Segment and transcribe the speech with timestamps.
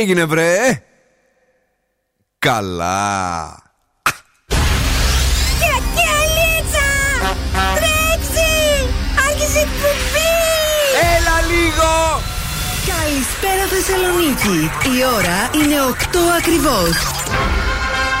[0.00, 0.82] έγινε βρε;
[2.38, 3.62] Καλά.
[11.16, 12.22] Έλα λίγο.
[12.86, 14.70] Καλησπέρα Θεσσαλονίκη.
[14.98, 17.18] Η ώρα είναι 8 ακριβώς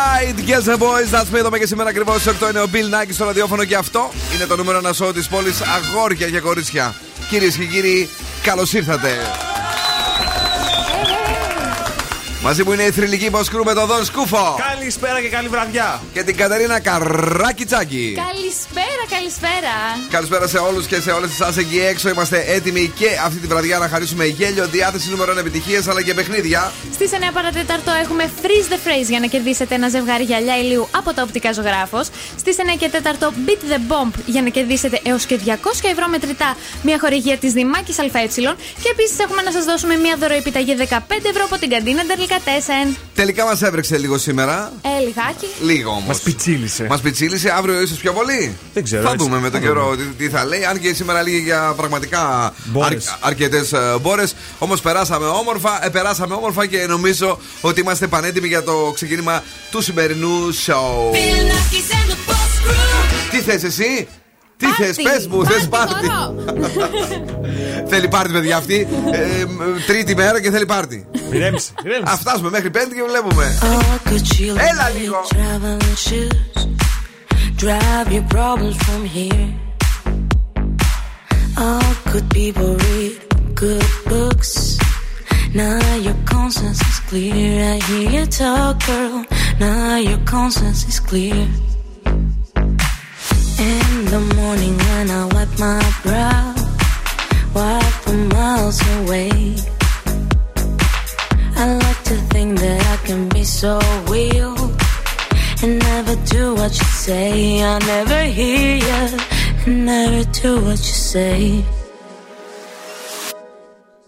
[0.00, 0.36] Right!
[0.52, 1.38] Yes, boys, that's me.
[1.38, 4.46] Εδώ και σήμερα ακριβώς στις 8 είναι ο Bill Nackis στο ραδιόφωνο και αυτό είναι
[4.46, 6.94] το νούμερο ένα σώμα της πόλης Αγόρια και Κορίτσια.
[7.28, 8.08] Κυρίες και κύριοι,
[8.42, 9.18] καλώς ήρθατε.
[12.42, 14.56] Μαζί μου είναι η θρηλυκή Μποσκρού με τον Δον Σκούφο.
[14.74, 16.00] Καλησπέρα και καλή βραδιά.
[16.12, 18.18] Και την Καταρίνα Καράκιτσάκη.
[18.26, 19.74] Καλησπέρα, καλησπέρα.
[20.10, 22.08] Καλησπέρα σε όλους και σε όλες εσάς εκεί έξω.
[22.08, 26.14] Είμαστε έτοιμοι και αυτή τη βραδιά να χαρίσουμε γέλιο, διάθεση νούμερο 1 επιτυχίες αλλά και
[26.14, 26.72] παιχνίδια.
[26.92, 31.12] Στις 9 παρατέταρτο έχουμε freeze the phrase για να κερδίσετε ένα ζευγάρι γυαλιά ηλίου από
[31.14, 32.08] τα οπτικά ζωγράφος.
[32.38, 36.56] Στις 9 και 4 beat the bomb για να κερδίσετε έως και 200 ευρώ μετρητά
[36.82, 38.08] μια χορηγία της Δημάκης ΑΕ.
[38.82, 43.44] Και επίσης έχουμε να σας δώσουμε μια δωροεπιταγή 15 ευρώ από την καντίνα Τελικά Τελικά
[43.44, 44.72] μας έβρεξε λίγο σήμερα.
[44.82, 45.46] Ε, λιγάκι.
[45.60, 46.06] Λίγο όμως.
[46.06, 46.86] Μας πιτσίλησε.
[46.88, 48.56] Μας πιτσίλησε, αύριο ίσως πιο πολύ.
[48.74, 49.08] Δεν ξέρω.
[49.08, 50.64] Θα δούμε με τον καιρό τι, τι, θα λέει.
[50.64, 54.34] Αν και σήμερα λίγη για πραγματικά αρ, αρκετές ε, μπόρες.
[54.58, 59.82] Όμως περάσαμε όμορφα, ε, περάσαμε όμορφα και νομίζω ότι είμαστε πανέτοιμοι για το ξεκίνημα του
[59.82, 61.10] σημερινού σοου.
[63.30, 64.08] Τι θες εσύ,
[64.60, 66.06] τι θες, πες μου, θες πάρτι.
[67.90, 68.88] Θέλει πάρτι, παιδιά αυτή.
[69.12, 69.44] Ε,
[69.86, 71.06] τρίτη μέρα και θέλει πάρτι.
[71.30, 71.72] Μηρέμψε.
[72.10, 73.58] Α φτάσουμε μέχρι πέντε και βλέπουμε.
[74.70, 75.16] Έλα λίγο.
[91.10, 91.48] Clear.
[93.60, 96.54] In the morning when I wipe my brow,
[97.54, 99.30] wipe from miles away.
[101.56, 103.78] I like to think that I can be so
[104.08, 104.56] real
[105.62, 107.62] and never do what you say.
[107.62, 109.30] I never hear you
[109.66, 111.64] never do what you say.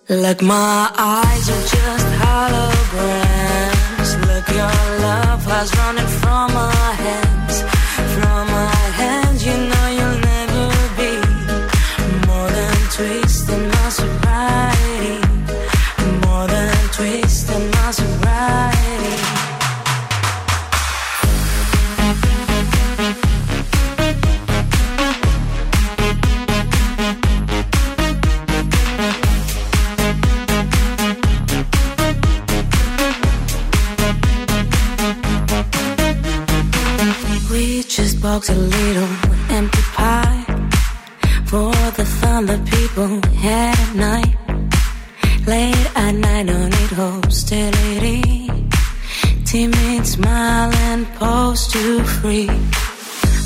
[0.09, 4.11] Like my eyes are just holograms.
[4.29, 4.77] Look, your
[5.07, 7.22] love has running from my hands,
[12.95, 15.15] twisting my sobriety,
[16.27, 18.83] more than twisting my sobriety.
[37.51, 39.09] We just box a little
[39.49, 40.42] empty pie
[41.53, 44.37] for the fun that people had at night.
[45.47, 48.23] Late at night, don't need hostility.
[49.45, 52.49] Timid smile and pose too free.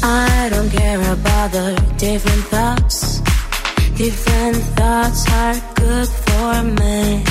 [0.04, 1.68] I don't care about the
[1.98, 3.18] different thoughts.
[3.96, 7.24] Different thoughts are good for me.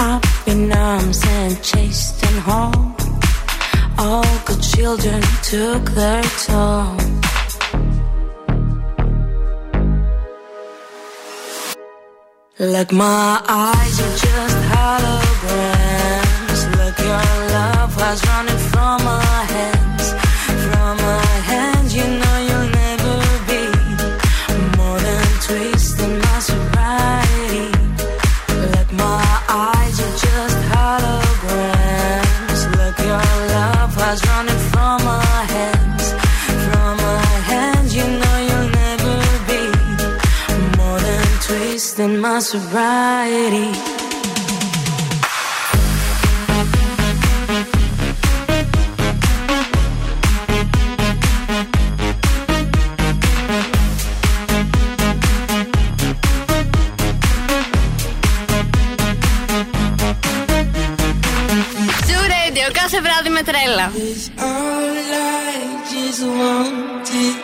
[0.00, 2.96] Up in arms and chased and home.
[3.98, 7.21] All good children took their toll.
[12.62, 15.80] Like my eyes are just holograms.
[16.78, 19.21] Look, your love has running from my
[42.41, 43.69] sobriety.
[62.07, 63.91] Ζου Radio, κάθε βράδυ με τρέλα.
[64.39, 65.57] All I
[65.91, 67.35] just wanted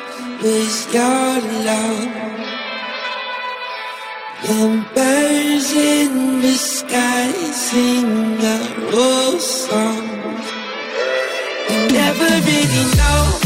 [0.42, 2.27] was your love.
[4.49, 10.09] Birds in the sky sing a old song.
[11.93, 13.38] Never really know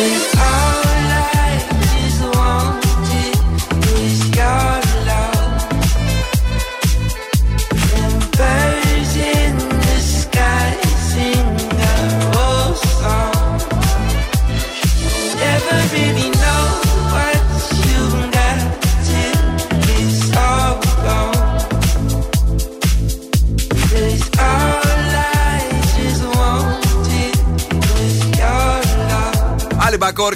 [0.00, 0.67] I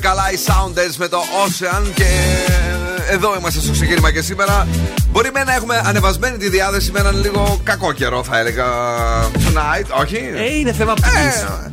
[0.00, 2.04] καλά οι Sounders με το Ocean και
[3.10, 4.68] εδώ είμαστε στο ξεκίνημα και σήμερα.
[5.10, 8.64] Μπορεί με να έχουμε ανεβασμένη τη διάθεση με έναν λίγο κακό καιρό, θα έλεγα.
[9.32, 11.42] Tonight, όχι; Ε, είναι θέμα ψυχής.
[11.42, 11.70] Ε,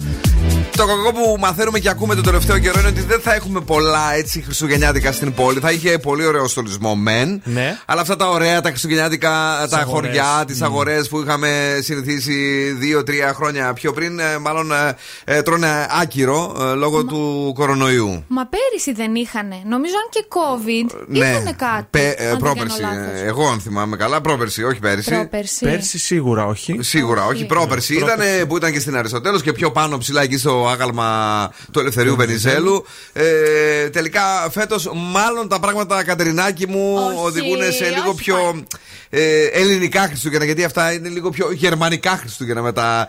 [0.80, 4.14] το κακό που μαθαίνουμε και ακούμε το τελευταίο καιρό είναι ότι δεν θα έχουμε πολλά
[4.14, 5.60] έτσι χριστουγεννιάτικα στην πόλη.
[5.60, 7.42] Θα είχε πολύ ωραίο στολισμό μεν.
[7.46, 7.78] Ναι.
[7.86, 9.30] Αλλά αυτά τα ωραία, τα χριστουγεννιάτικα,
[9.70, 9.86] τα αγορές.
[9.86, 12.34] χωριά, τις αγορές που είχαμε συνηθίσει
[12.80, 18.24] δύο-τρία χρόνια πιο πριν, ε, μάλλον ε, ε, τρώνε άκυρο ε, λόγω του κορονοϊού.
[18.28, 19.56] Μα πέρυσι δεν είχανε.
[19.66, 21.88] Νομίζω αν και COVID είχανε κάτι.
[21.90, 22.80] Πε- ε, αν δεν πρόπερση.
[22.80, 23.22] κάνω λάθος.
[23.22, 25.10] ε, Εγώ, αν θυμάμαι καλά, πρόπερση, όχι πέρυσι.
[25.10, 25.66] Πρόπερση.
[25.66, 26.78] Πέρσι σίγουρα όχι.
[26.82, 27.46] Σίγουρα, όχι.
[27.46, 31.80] Πρόπερση ήταν που ήταν και στην Αριστοτέλους και πιο πάνω ψηλά εκεί στο άγαλμα του
[31.80, 32.86] Ελευθερίου Βενιζέλου.
[33.14, 34.22] Ε, τελικά
[34.52, 38.68] φέτος, μάλλον τα πράγματα, Κατερινάκη μου, Όχι, οδηγούν σε λίγο όχι πιο πάλι.
[39.10, 40.46] ε, ελληνικά Χριστούγεννα.
[40.46, 43.08] Γιατί αυτά είναι λίγο πιο γερμανικά Χριστούγεννα με τα.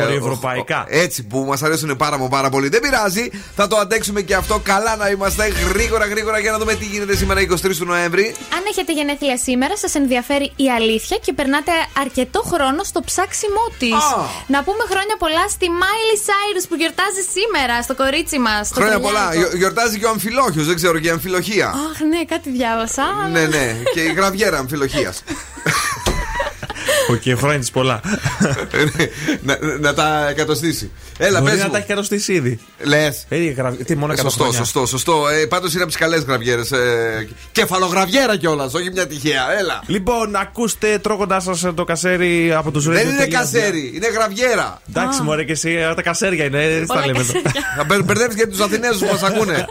[0.00, 0.84] Βορειοευρωπαϊκά.
[0.88, 2.68] Έτσι που μας αρέσουν πάρα, μου πάρα πολύ.
[2.68, 4.60] Δεν πειράζει, θα το αντέξουμε και αυτό.
[4.64, 8.34] Καλά να είμαστε γρήγορα, γρήγορα για να δούμε τι γίνεται σήμερα 23 του Νοέμβρη.
[8.56, 13.92] Αν έχετε γενέθλια σήμερα, σας ενδιαφέρει η αλήθεια και περνάτε αρκετό χρόνο στο ψάξιμό της.
[13.92, 14.24] Α.
[14.46, 18.70] Να πούμε χρόνια πολλά στη Miley Cyrus που γιορτάζει σήμερα, στο κορίτσι μας.
[18.74, 19.34] Χρόνια πολλά.
[19.34, 21.66] Γιο- Γιορτάζει και ο Αμφιλόχιος, δεν ξέρω, και η Αμφιλοχία.
[21.68, 23.02] Αχ, ναι, κάτι διάβασα.
[23.02, 25.22] αλλά- Ναι, ναι, και η γραβιέρα αμφιλοχίας.
[27.10, 28.00] Οκ, χρόνια της πολλά.
[29.42, 30.90] να, να τα εκατοστήσει.
[31.18, 31.72] Έλα, Μπορεί πες να μου.
[31.72, 32.58] τα έχει κατοστήσει ήδη.
[32.82, 33.24] Λες.
[33.28, 34.58] Ε, γραβ- Τι μόνο 100 Σωστό, χρόνια.
[34.58, 35.28] σωστό, σωστό.
[35.28, 36.72] Ε, Πάντως είναι από τις καλές γραβιέρες.
[36.72, 39.58] Ε, κεφαλογραβιέρα κιόλας, όχι μια τυχαία.
[39.58, 39.82] Έλα.
[39.86, 44.80] Λοιπόν, ακούστε τρώγοντάς σας το κασέρι από τους Δεν είναι κασέρι, είναι γραβιέρα.
[44.88, 46.62] Εντάξει, μωρέ και εσύ, ε, τα κασέρια είναι.
[46.64, 47.32] ε, Στα Όλα λέμε εδώ.
[47.32, 47.62] κασέρια.
[47.76, 49.66] Θα μπερ- μπερδέψει και τους Αθηνέζου που μας ακούνε.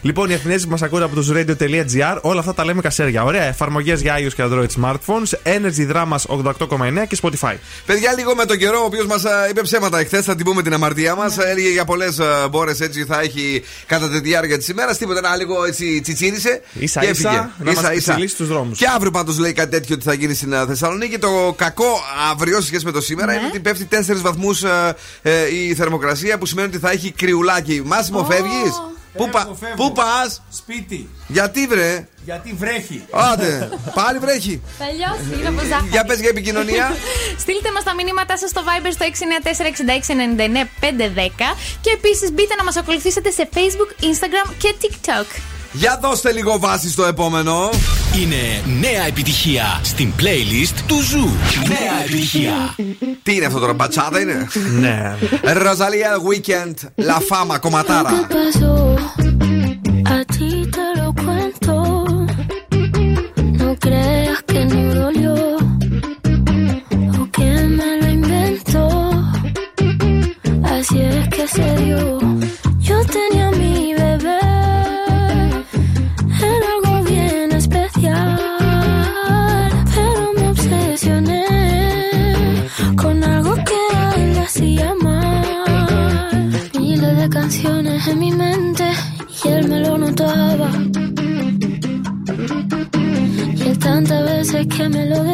[0.00, 3.24] Λοιπόν, οι Αθηνέζοι που μας ακούνε από zooradio.gr, όλα αυτά τα λέμε κασέρια.
[3.24, 7.54] Ωραία, εφαρμογές για iOS και Android smartphones, Energy Drama 88,9 και Spotify.
[7.86, 10.72] Παιδιά, λίγο με τον καιρό, ο οποίος μας είπε ψέματα εχθές, θα την πούμε την
[10.72, 11.38] αμαρτία μας.
[11.38, 14.98] Έλεγε για πολλές μπόρες έτσι θα έχει κατά τη διάρκεια της ημέρας.
[14.98, 16.60] Τίποτα, ένα λίγο έτσι τσιτσίρισε.
[16.84, 18.16] σα ίσα, να ίσα, ίσα.
[18.36, 18.78] τους δρόμους.
[18.78, 21.18] Και αύριο πάντως λέει κάτι τέτοιο ότι θα γίνει στην ε, Θεσσαλονίκη.
[21.18, 22.00] Το κακό
[22.30, 23.38] αύριο σε σχέση με το σήμερα ναι.
[23.38, 27.82] είναι ότι πέφτει 4 βαθμούς ε, ε, η θερμοκρασία που σημαίνει ότι θα έχει κρυουλάκι.
[27.84, 28.32] Μάσιμο, oh.
[28.32, 28.82] φεύγεις;
[29.18, 31.08] Πού, πα, πού πας, Σπίτι.
[31.26, 33.04] Γιατί βρε; Γιατί βρέχει.
[33.10, 34.62] Άντε, πάλι βρέχει.
[34.78, 35.60] Θα λιώσει, είναι από
[35.90, 36.96] Για πες για επικοινωνία.
[37.42, 39.10] Στείλτε μας τα μηνύματά σας στο Viber στο 694-6699-510
[41.80, 45.26] και επίσης μπείτε να μας ακολουθήσετε σε Facebook, Instagram και TikTok.
[45.72, 47.70] Για δώστε λίγο βάση στο επόμενο.
[48.20, 51.28] Είναι νέα επιτυχία στην playlist του Zoo.
[51.68, 52.74] Νέα επιτυχία.
[53.22, 54.48] Τι είναι αυτό τώρα, μπατσάτα είναι;
[54.80, 55.16] Ναι.
[55.52, 58.10] Rosalía Weeknd, La Fama, κομματάρα.
[60.16, 61.74] A ti te lo cuento.
[63.60, 65.34] No creas que no dolió.
[67.20, 68.82] O que me lo invento.
[70.74, 72.37] Así es que se dio.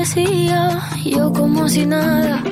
[0.04, 2.42] Decía, yo como si nada.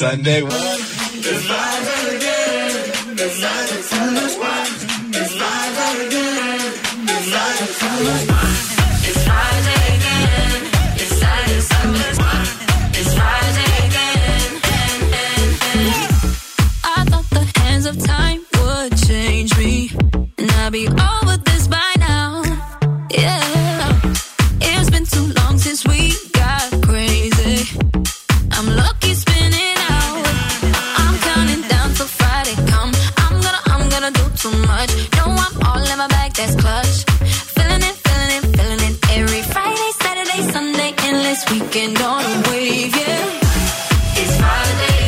[0.00, 0.69] Sunday.
[41.98, 43.40] On a wave, yeah.
[44.14, 44.99] It's my day.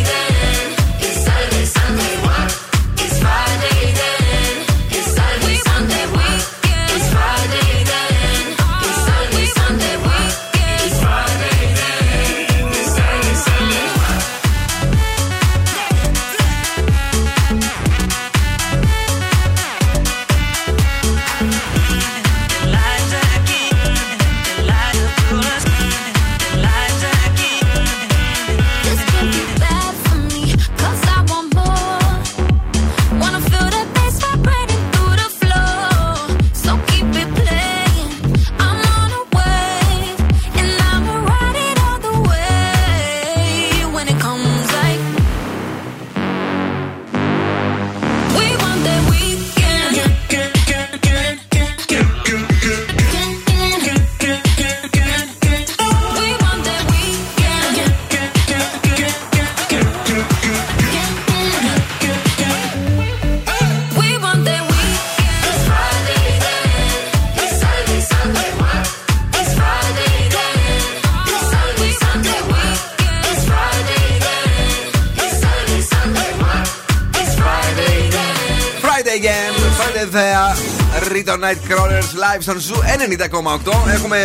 [82.37, 83.73] Live στον Zoo 90,8.
[83.95, 84.19] Έχουμε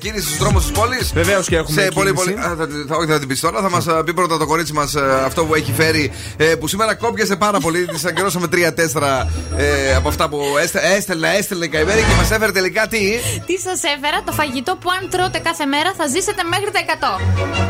[0.00, 1.12] κίνηση στους δρόμους της πόλης.
[1.12, 2.32] Βεβαίως και έχουμε Σε πολύ, κίνηση.
[2.32, 2.46] πολύ.
[2.46, 3.60] Α, θα, θα, όχι, θα την πει τώρα.
[3.60, 4.94] Θα μας πει πρώτα το κορίτσι μας
[5.24, 6.12] αυτό που έχει φέρει.
[6.36, 7.86] ε, που σήμερα κόπιασε πάρα πολύ.
[7.86, 12.86] Της ακυρώσαμε 3-4 ε, από αυτά που έστε- έστελνε, έστελνε καημένη και μας έφερε τελικά
[12.86, 12.98] τι;
[13.46, 16.80] Τι σας έφερα, το φαγητό που αν τρώτε κάθε μέρα θα ζήσετε μέχρι τα
[17.18, 17.20] 100.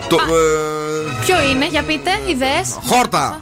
[0.09, 2.77] Το, ε, Ποιο είναι, για πείτε, ιδέες.
[2.87, 3.41] χόρτα.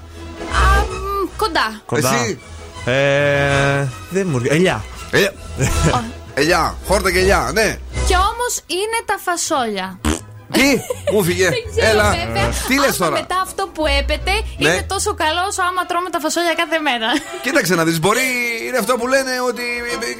[1.36, 1.80] Κοντά.
[1.86, 2.14] Κοντά.
[2.14, 2.38] Εσύ;
[2.84, 4.54] Ε, δεν μου έρχεται.
[4.54, 4.84] Ελιά.
[5.10, 5.26] Ε,
[6.34, 7.76] ελιά, χόρτα και ελιά, ναι.
[8.08, 9.98] Και όμως είναι τα φασόλια.
[10.52, 10.68] Τι,
[11.12, 11.48] μου φύγε.
[11.56, 12.10] Δεν ξέρω, Έλα.
[12.10, 12.48] βέβαια.
[12.68, 14.68] Τι λες άμα τώρα; μετά αυτό που έπεται Ναι.
[14.68, 17.08] είναι τόσο καλό όσο άμα τρώμε τα φασόλια κάθε μέρα.
[17.46, 18.26] Κοίταξε να δεις, μπορεί
[18.66, 19.62] είναι αυτό που λένε ότι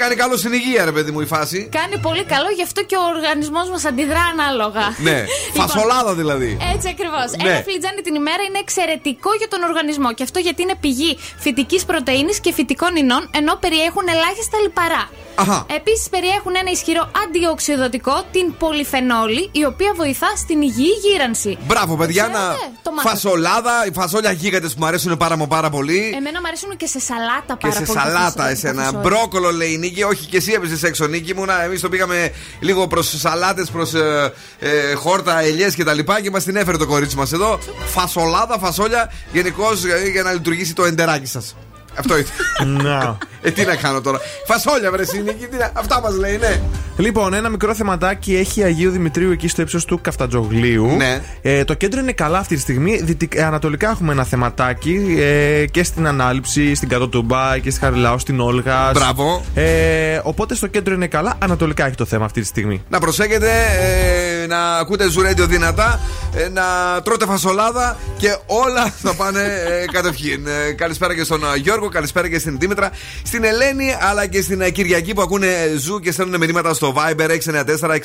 [0.03, 1.69] κάνει καλό στην υγεία, ρε παιδί μου, η φάση.
[1.79, 4.85] Κάνει πολύ καλό, γι' αυτό και ο οργανισμός μας αντιδρά ανάλογα.
[5.09, 5.19] Ναι,
[5.53, 6.51] Λοιπόν, φασολάδα δηλαδή.
[6.75, 7.29] Έτσι ακριβώς.
[7.43, 7.49] Ναι.
[7.51, 10.09] Ένα φλιτζάνι την ημέρα είναι εξαιρετικό για τον οργανισμό.
[10.17, 15.05] Και αυτό γιατί είναι πηγή φυτικής πρωτενη και φυτικών ινών, ενώ περιέχουν ελάχιστα λιπαρά.
[15.35, 15.67] Αχα.
[15.77, 21.59] Επίσης περιέχουν ένα ισχυρό αντιοξυδοτικό, την πολυφενόλη, η οποία βοηθά στην υγιή γύρανση.
[21.67, 22.29] Μπράβο, παιδιά, να.
[22.29, 23.09] Ξέρετε, το μάθατε.
[23.09, 26.13] Φασολάδα, οι φασόλια γίγαντε που μου αρέσουν πάρα μου πάρα πολύ.
[26.17, 27.99] Εμένα μου αρέσουν και σε σαλάτα Και πάρα σε πολύ.
[27.99, 28.83] τα σαλάτα, φασόλια, τα εσένα.
[28.83, 29.01] φασόλια.
[29.01, 31.45] Μπρόκολο λέει η Νίκη, όχι και εσύ έπεσε έξω Νίκη μου.
[31.65, 36.31] Εμείς το πήγαμε λίγο προς σαλάτες, προς ε, ε, χόρτα, ελιές και τα λοιπά και
[36.31, 37.59] μας την έφερε το κορίτσι μας εδώ.
[37.87, 41.55] Φασολάδα, φασόλια, γενικώς για να λειτουργήσει το εντεράκι σας.
[41.99, 42.83] Αυτό ήταν.
[42.83, 43.19] Να.
[43.43, 44.19] ε, τι να κάνω τώρα.
[44.47, 45.71] Φασόλια, βρε η Νίκη, τι να...
[45.75, 46.61] αυτά μας λέει, ναι.
[46.97, 50.97] Λοιπόν, ένα μικρό θεματάκι έχει Αγίου Δημητρίου εκεί στο ύψος του Καφτατζογλίου.
[50.97, 51.21] Ναι.
[51.43, 53.01] Ε, το κέντρο είναι καλά αυτή τη στιγμή.
[53.03, 58.19] Δυτικ- ε, ανατολικά έχουμε ένα θεματάκι ε, και στην Ανάληψη, στην Κατοτουμπά και στη Χαριλάου,
[58.19, 58.91] στην Όλγα.
[58.93, 59.45] Μπράβο.
[59.55, 61.35] Ε, οπότε στο κέντρο είναι καλά.
[61.39, 62.83] Ανατολικά έχει το θέμα αυτή τη στιγμή.
[62.89, 63.51] Να προσέχετε,
[63.81, 66.01] ε, να ακούτε ζουρέντιο δυνατά,
[66.35, 66.63] ε, να
[67.03, 70.47] τρώτε φασολάδα και όλα θα πάνε ε, κατευχήν.
[70.47, 72.91] Ε, καλησπέρα και στον ε, Γιώργο, καλησπέρα και στην Δήμητρα,
[73.25, 75.47] στην Ελένη αλλά και στην ε, Κυριακή που ακούνε
[75.79, 77.37] ζου και στέλνουν μηνύματα στο Viber 694
[77.81, 77.99] 66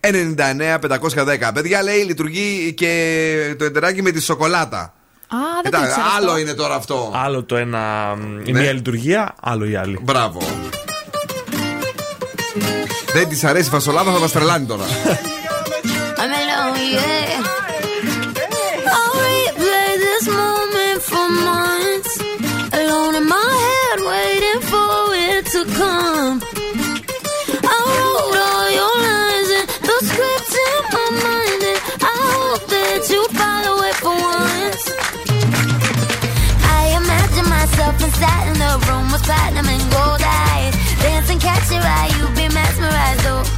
[0.00, 0.78] 99
[1.48, 1.50] 510.
[1.54, 4.80] Παιδιά λέει λειτουργεί και το εντεράκι με τη σοκολάτα.
[5.30, 6.30] Α, δεν το Εντάξει, ήξερα αυτό.
[6.30, 7.12] άλλο είναι τώρα αυτό.
[7.24, 8.14] Άλλο το ένα.
[8.44, 8.60] η Ναι.
[8.60, 9.98] μία λειτουργία, άλλο η άλλη.
[10.02, 10.40] Μπράβο.
[13.12, 14.84] Δεν της αρέσει η φασολάδα, θα μας τρελάνει τώρα.
[18.96, 22.12] I'll replay this moment for months.
[22.72, 24.94] Alone in my head, waiting for
[25.26, 26.36] it to come.
[27.66, 33.00] I wrote all your lines and the scripts in my mind, and I hope that
[33.10, 34.84] you follow it for once.
[36.62, 40.74] I imagine myself inside in the room with platinum and gold eyes.
[41.02, 43.57] Dancing, catch your eye, you be mesmerized, though.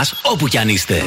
[0.00, 1.02] μας όπου κι αν είστε.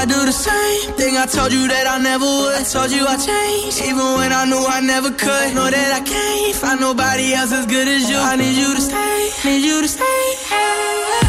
[0.00, 2.54] I do the same thing I told you that I never would.
[2.60, 5.48] I told you I changed, even when I knew I never could.
[5.56, 8.18] Know that I can't find nobody else as good as you.
[8.32, 10.22] I need you to stay, need you to stay.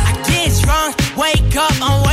[0.08, 0.91] I get drunk,
[1.23, 2.12] wake up, I'm wasted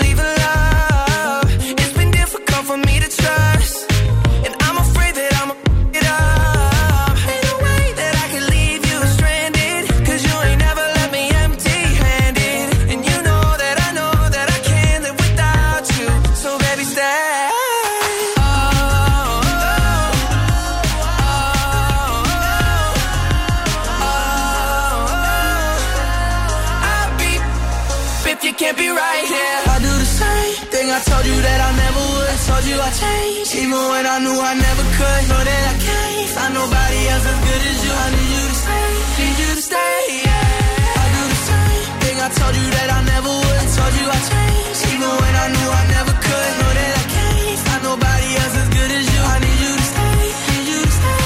[33.70, 35.22] even when I knew I never could.
[35.30, 37.92] Know that I can't find nobody else as good as you.
[38.04, 38.88] I need you to stay,
[39.20, 39.98] need you to stay.
[40.26, 41.02] Yeah.
[41.02, 43.58] I do the same thing I told you that I never would.
[43.64, 46.52] I told you I changed, even when I knew I never could.
[46.60, 49.20] Know that I can't find nobody else as good as you.
[49.34, 50.16] I need you to stay,
[50.50, 51.20] need you to stay.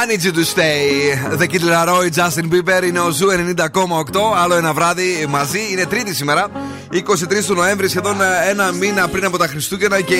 [0.00, 0.82] I need you to stay.
[1.40, 4.34] The Kid Laroi, Justin Bieber είναι ο Ζου 90,8.
[4.42, 5.62] Άλλο ένα βράδυ μαζί.
[5.72, 6.50] Είναι Τρίτη σήμερα.
[6.93, 8.17] 23 του Νοέμβρη, σχεδόν
[8.49, 10.15] ένα μήνα πριν από τα Χριστούγεννα και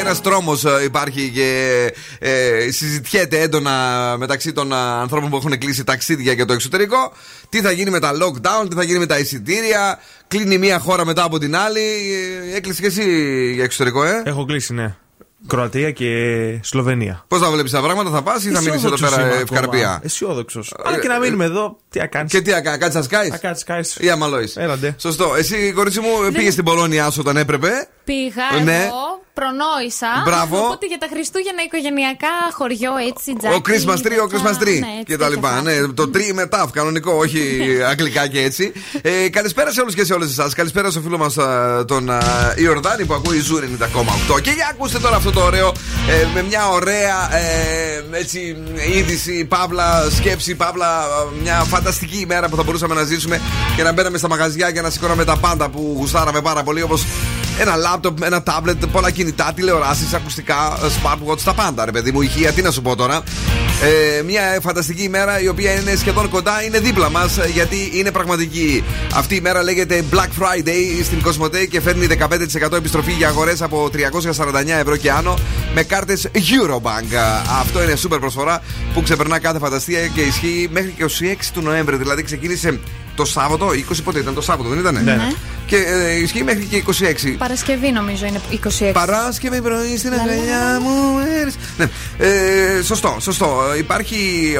[0.00, 3.70] ένας τρόμος υπάρχει και ε, συζητιέται έντονα
[4.18, 7.12] μεταξύ των ανθρώπων που έχουν κλείσει ταξίδια για το εξωτερικό.
[7.48, 9.98] Τι θα γίνει με τα lockdown, τι θα γίνει με τα εισιτήρια.
[10.28, 11.80] Κλείνει μία χώρα μετά από την άλλη.
[12.52, 13.04] Ε, Έκλεισε και εσύ
[13.54, 14.96] για εξωτερικό, ε; Έχω κλείσει, ναι.
[15.48, 16.08] Κροατία και
[16.62, 17.24] Σλοβενία.
[17.28, 20.74] Πώς θα βλέπεις τα πράγματα, θα πας ή θα μείνεις εδώ πέρα ευκαρπία; Αισιόδοξος.
[20.84, 22.32] Αλλά και να μείνουμε εδώ, τι να κάνεις.
[22.32, 23.28] Και τι να κάνεις, κάτσε να σκάει.
[23.28, 23.96] Να κάτσει, σκάεις.
[24.00, 24.52] Ή αμαλόει.
[24.56, 24.94] Έλαντε.
[24.98, 25.34] Σωστό.
[25.34, 28.84] Εσύ, κορίτσι μου, πήγες στην Πολώνια σου όταν έπρεπε; Πήγα Ναι.
[28.84, 30.10] εγώ, προνόησα.
[30.24, 30.56] Μπράβο.
[30.58, 33.54] Οπότε για τα Χριστούγεννα οικογενειακά χωριό έτσι, τζάκι.
[33.58, 34.80] Ο Christmas tree, ο Christmas tree.
[34.86, 35.52] Ναι, έτσι και τα λοιπά.
[35.66, 37.40] Ναι, το tree με τάφ, κανονικό, όχι
[37.92, 38.64] αγγλικά και έτσι.
[39.02, 40.54] Ε, καλησπέρα σε όλους και σε όλες εσάς.
[40.54, 41.34] Καλησπέρα στο φίλο μας
[41.86, 42.20] τον α,
[42.56, 43.56] Ιορδάνη που ακούει Ζου
[44.36, 44.40] 90,8.
[44.42, 45.68] Και για ακούστε τώρα αυτό το ωραίο
[46.08, 48.56] ε, με μια ωραία ε, έτσι,
[48.96, 50.88] είδηση, παύλα, σκέψη, παύλα,
[51.42, 53.40] μια φανταστική ημέρα που θα μπορούσαμε να ζήσουμε
[53.76, 57.04] και να μπαίναμε στα μαγαζιά και να σηκώναμε τα πάντα που γουστάραμε πάρα πολύ όπως
[57.60, 62.52] ένα λάπτοπ, ένα τάμπλετ, πολλά κινητά, τηλεοράσεις, ακουστικά, smartwatch, τα πάντα, ρε παιδί μου, ηχεία,
[62.52, 63.22] τι να σου πω τώρα.
[63.82, 68.84] Ε, μια φανταστική ημέρα η οποία είναι σχεδόν κοντά, είναι δίπλα μας γιατί είναι πραγματική.
[69.14, 72.06] Αυτή η ημέρα λέγεται Black Friday στην Κοσμοτέ και φέρνει
[72.70, 73.98] 15% επιστροφή για αγορές από 349
[74.66, 75.38] ευρώ και άνω
[75.74, 77.14] με κάρτες Eurobank.
[77.60, 78.62] Αυτό είναι super προσφορά
[78.94, 81.08] που ξεπερνά κάθε φανταστία και ισχύει μέχρι και 26
[81.52, 81.96] του Νοέμβρη.
[81.96, 82.80] Δηλαδή ξεκίνησε
[83.18, 85.04] το Σάββατο, 20 πότε ήταν το Σάββατο, δεν ήταν.
[85.04, 85.32] Ναι.
[85.66, 87.34] Και ε, ισχύει μέχρι και 26.
[87.38, 88.40] Παρασκευή νομίζω είναι
[88.78, 88.90] 26.
[88.92, 91.18] Παράσκευη πρωί στην αγκαλιά μου.
[91.40, 91.54] έρες.
[91.78, 91.86] Ναι.
[92.18, 93.60] Ε, σωστό, σωστό.
[93.78, 94.16] Υπάρχει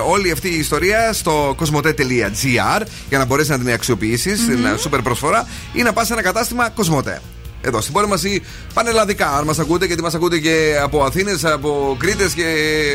[0.06, 4.46] όλη αυτή η ιστορία στο cosmote.gr για να μπορέσεις να την αξιοποιήσεις.
[4.46, 5.48] Είναι super προσφορά.
[5.72, 7.18] Ή να πας σε ένα κατάστημα Cosmote.
[7.60, 8.42] Εδώ στην πόλη μας ή
[8.74, 12.44] πανελλαδικά, αν μας ακούτε, γιατί μας ακούτε και από Αθήνες, από Κρήτες και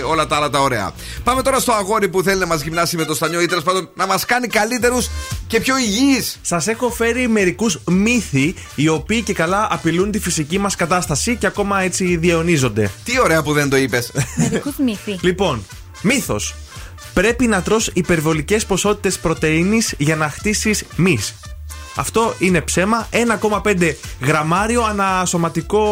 [0.07, 0.91] όλα τα άλλα τα ωραία.
[1.23, 3.89] Πάμε τώρα στο αγόρι που θέλει να μας γυμνάσει με το στανιό ή τέλος πάντων
[3.95, 5.09] να μας κάνει καλύτερους
[5.47, 6.39] και πιο υγιείς.
[6.41, 11.45] Σας έχω φέρει μερικούς μύθοι οι οποίοι και καλά απειλούν τη φυσική μας κατάσταση και
[11.45, 12.91] ακόμα έτσι διαιωνίζονται.
[13.03, 14.11] Τι ωραία που δεν το είπες.
[14.35, 15.17] Μερικούς μύθοι.
[15.27, 15.65] Λοιπόν,
[16.01, 16.55] μύθος.
[17.13, 21.33] Πρέπει να τρως υπερβολικές ποσότητες πρωτεΐνης για να χτίσεις μυς.
[21.95, 23.07] Αυτό είναι ψέμα.
[23.11, 25.83] 1,5 γραμμάριο ανασωματικό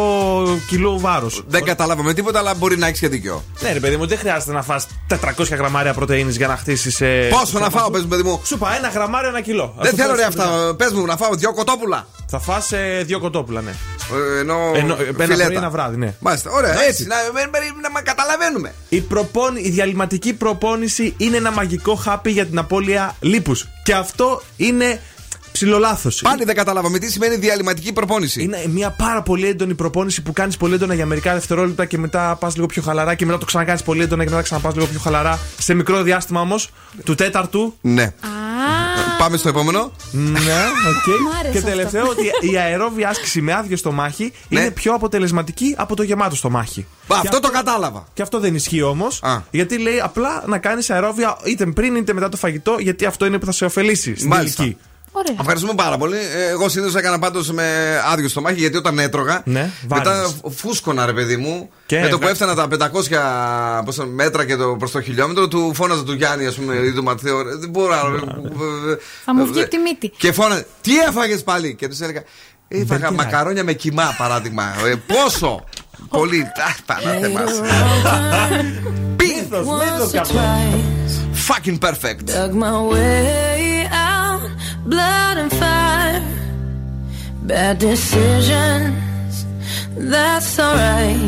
[0.68, 1.42] κιλό βάρος.
[1.46, 3.44] Δεν καταλάβαμε τίποτα, αλλά μπορεί να έχεις και δίκιο.
[3.60, 7.00] Ναι, ρε παιδί μου, δεν χρειάζεται να φας 400 γραμμάρια πρωτενη για να χτίσεις.
[7.00, 8.40] Ε, Πόσο να φάω, πες μου, παιδί μου.
[8.44, 9.74] Σου είπα, ένα γραμμάριο, ένα κιλό.
[9.78, 10.74] Δεν Ας το θέλω ρε φας- αυτά.
[10.76, 12.06] Πες μου να φάω δύο κοτόπουλα.
[12.26, 13.70] Θα φας ε, δύο κοτόπουλα, ναι.
[13.70, 15.44] Ε, Ενώ, Ενώ, ένα φιλέτα.
[15.44, 16.14] πρωί, ένα βράδυ, ναι.
[16.18, 16.88] Μάλιστα, ωραία, Εντάξει.
[16.88, 17.06] έτσι.
[17.06, 18.74] Να, με- με- να, μα καταλαβαίνουμε.
[18.88, 23.68] Η, προπόνη, η διαλυματική προπόνηση είναι ένα μαγικό χάπι για την απώλεια λίπους.
[23.84, 25.00] Και αυτό είναι
[25.52, 26.20] ψιλολάθος.
[26.22, 28.42] Πάλι δεν καταλάβαμε τι σημαίνει διαλειμματική προπόνηση.
[28.42, 32.36] Είναι μια πάρα πολύ έντονη προπόνηση που κάνεις πολύ έντονα για μερικά δευτερόλεπτα και μετά
[32.40, 34.98] πας λίγο πιο χαλαρά και μετά το ξανακάνεις πολύ έντονα και μετά ξαναπάς λίγο πιο
[35.00, 35.38] χαλαρά.
[35.58, 36.70] Σε μικρό διάστημα όμως,
[37.04, 37.74] του τέταρτου.
[37.80, 38.12] Ναι.
[39.18, 39.92] Πάμε στο επόμενο.
[40.12, 41.38] Ναι, οκ.
[41.38, 41.70] άρεσε Και αυτό.
[41.70, 44.60] τελευταίο ότι η αερόβια άσκηση με άδειο στομάχι Ναι.
[44.60, 46.86] είναι πιο αποτελεσματική από το γεμάτο στομάχι.
[47.06, 48.04] Α, Αυτό το κατάλαβα.
[48.14, 49.22] Και αυτό δεν ισχύει όμως.
[49.22, 49.40] Α.
[49.50, 53.38] Γιατί λέει απλά να κάνεις αερόβια είτε πριν είτε μετά το φαγητό, γιατί αυτό είναι
[53.38, 54.62] που θα σε ωφελήσει στην Μάλιστα.
[54.62, 54.80] τελική.
[55.14, 55.36] Ωραία.
[55.40, 56.16] Ευχαριστούμε πάρα πολύ.
[56.16, 57.64] Ε, Εγώ συνήθως έκανα πάντως με
[58.12, 59.42] άδειο στομάχι γιατί όταν έτρωγα.
[59.44, 60.34] Ναι, μετά βάρινες.
[60.56, 61.70] φούσκωνα, ρε παιδί μου.
[61.86, 65.00] Και με το που βγα- έφτανα τα 500 πώς το- μέτρα και το, προς το
[65.02, 67.42] χιλιόμετρο, του φώναζα του Γιάννη, ας πούμε, ή του Ματθαίου.
[67.42, 68.10] «Ρε, Δεν μπορώ.
[68.10, 70.08] ρε, Θα μου βγει από τη μύτη.
[70.16, 71.74] Και φώναζε, τι έφαγες πάλι.
[71.74, 72.22] Και του έλεγα,
[72.68, 73.14] Έφαγα Μπεργκεράκι.
[73.14, 74.74] μακαρόνια με κοιμά, παράδειγμα.
[74.86, 75.64] Ε, πόσο!
[76.18, 76.46] Πολύ.
[76.68, 77.40] Αχ, Πανάτε μα.
[79.18, 80.34] Μύθος, μύθος κάπου.
[81.48, 82.28] Fucking perfect.
[84.84, 86.22] Blood and fire.
[87.42, 89.46] Bad decisions,
[89.96, 91.18] that's alright.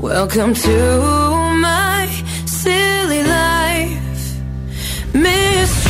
[0.00, 0.76] Welcome to
[1.60, 2.06] my
[2.46, 4.36] silly life.
[5.14, 5.81] Mistreated,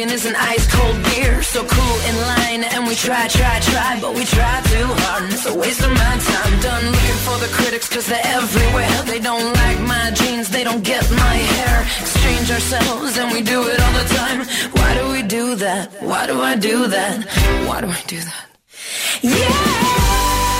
[0.00, 1.42] drinking is an ice cold beer.
[1.42, 5.32] So cool in line, and we try, try, try, but we try too hard, and
[5.32, 6.60] it's a waste of my time.
[6.60, 9.02] Done looking for the critics, cause they're everywhere.
[9.06, 11.82] They don't like my jeans, they don't get my hair.
[12.00, 14.40] Exchange ourselves, and we do it all the time.
[14.72, 15.92] Why do we do that?
[16.02, 17.24] Why do I do that?
[17.66, 18.46] Why do I do that?
[19.22, 20.59] Bill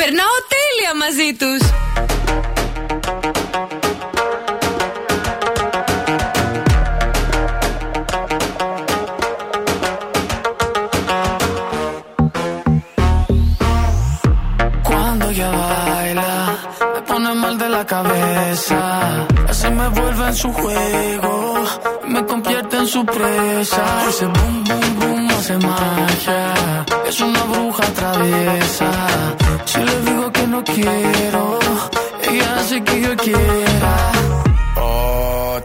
[0.00, 1.62] Περνάω τέλεια μαζί τους.
[14.88, 16.32] Cuando ella baila,
[16.94, 18.80] me pone mal de la cabeza.
[19.50, 21.32] Así me vuelve en su juego,
[22.14, 23.84] me convierte en su presa.
[24.10, 26.40] Ese boom, boom, boom hace magia.
[27.10, 28.90] Es una bruja traviesa.
[29.71, 31.59] si le digo que no quiero,
[32.29, 34.11] ella hace que yo quiera.
[34.75, 35.61] Oh,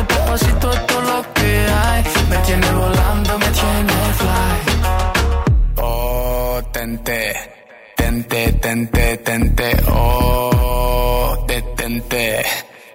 [0.00, 2.04] Dices despacito todo lo que hay.
[2.30, 5.82] Me tiene volando, me tiene fly.
[5.82, 7.34] Oh, tente,
[7.96, 12.42] tente, tente, tente, oh, detente,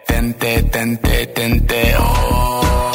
[0.07, 2.94] tente, tente, tente, oh,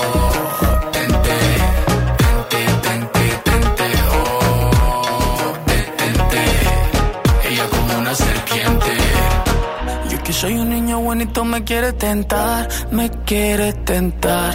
[10.40, 14.54] soy un niño bonito me quiere tentar, me quiere tentar.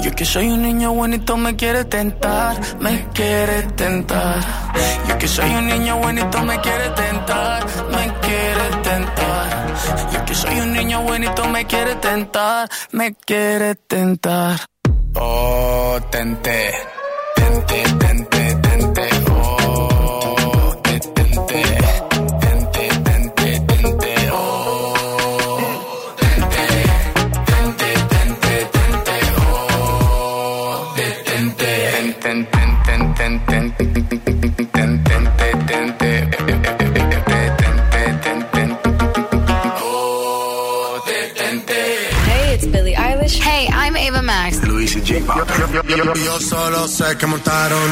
[0.00, 4.38] Yo que soy un niño bonito me quiere tentar, me quiere tentar.
[5.08, 9.74] Yo que soy un niño bonito me quiere tentar, me quiere tentar.
[10.12, 14.60] Yo que soy un niño bonito me quiere tentar, me quiere tentar.
[15.16, 16.72] Oh, tente,
[17.34, 18.65] tente, tente, tente,
[43.26, 44.62] Billie Hey, I'm Ava Max.
[44.62, 45.24] Luis y J
[46.24, 47.90] Yo solo sé que montaron.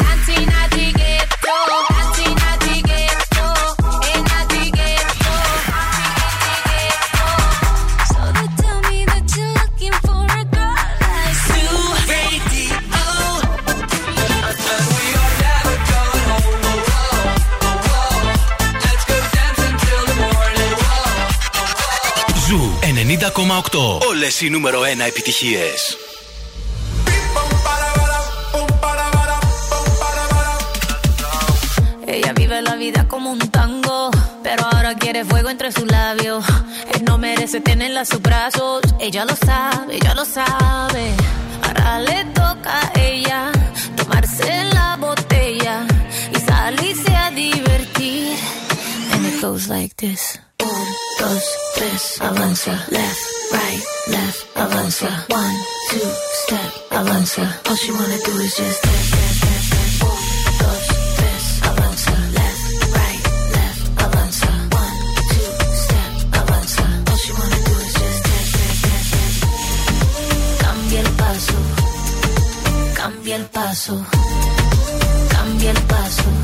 [24.09, 25.97] Όλες οι νούμερο 1 επιτυχίες.
[32.15, 33.99] Ella vive la vida como un tango,
[34.45, 36.41] pero ahora quiere fuego entre sus labios.
[36.93, 41.05] Él no merece tenerla a sus brazos, ella lo sabe, ella lo sabe.
[41.65, 43.39] Ahora le toca a ella
[49.44, 50.40] Goes like this.
[50.62, 50.86] Un,
[51.20, 52.74] dos, tres, avanza.
[52.90, 55.10] Left, right, left, avanza.
[55.28, 55.56] One,
[55.90, 56.10] two,
[56.42, 57.44] step, avanza.
[57.68, 60.02] All she wanna do is just dance, dance, dance.
[60.08, 60.20] Un,
[60.62, 60.84] dos,
[61.18, 62.14] tres, avanza.
[62.38, 62.64] Left,
[62.98, 63.22] right,
[63.56, 64.50] left, avanza.
[64.82, 64.98] One,
[65.32, 65.50] two,
[65.84, 66.84] step, avanza.
[67.10, 69.40] All she wanna do is just dance, dance, dance, dance.
[70.64, 71.56] Cambia el paso,
[72.96, 73.94] cambia el paso,
[75.34, 76.43] cambia el paso.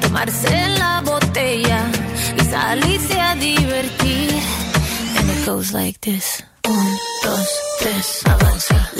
[0.00, 1.82] tomarse la botella
[2.36, 4.30] y salirse a divertir.
[5.18, 6.42] And it goes like this.
[6.66, 7.48] Un, dos,
[7.80, 8.99] tres, avanza.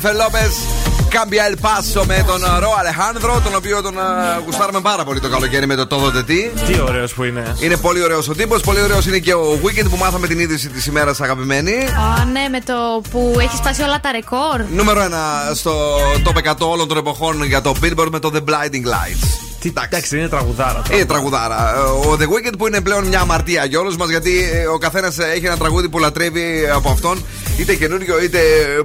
[0.00, 0.50] Τζένιφερ Λόπε,
[1.08, 5.28] Κάμπια El Paso με τον Ρο Αλεχάνδρο, τον οποίο τον α, γουστάρουμε πάρα πολύ το
[5.28, 6.48] καλοκαίρι με το τότε τι.
[6.48, 7.56] Τι ωραίος που είναι.
[7.60, 10.68] Είναι πολύ ωραίος ο τύπος, πολύ ωραίος είναι και ο Weekend που μάθαμε την είδηση
[10.68, 11.72] της ημέρας, αγαπημένη.
[11.72, 14.60] Α, ναι, με το που έχει σπάσει όλα τα ρεκόρ.
[14.70, 15.00] Νούμερο
[15.50, 19.49] 1 στο top 100 όλων των εποχών για το Billboard με το The Blinding Lights.
[19.60, 20.82] Τι, εντάξει, είναι τραγουδάρα.
[20.92, 21.84] Είναι τραγουδάρα.
[21.84, 25.18] Ο The Weeknd που είναι πλέον μια αμαρτία για όλους μας γιατί ε, ο καθένας
[25.18, 27.24] έχει ένα τραγούδι που λατρεύει από αυτόν,
[27.58, 28.38] είτε καινούριο είτε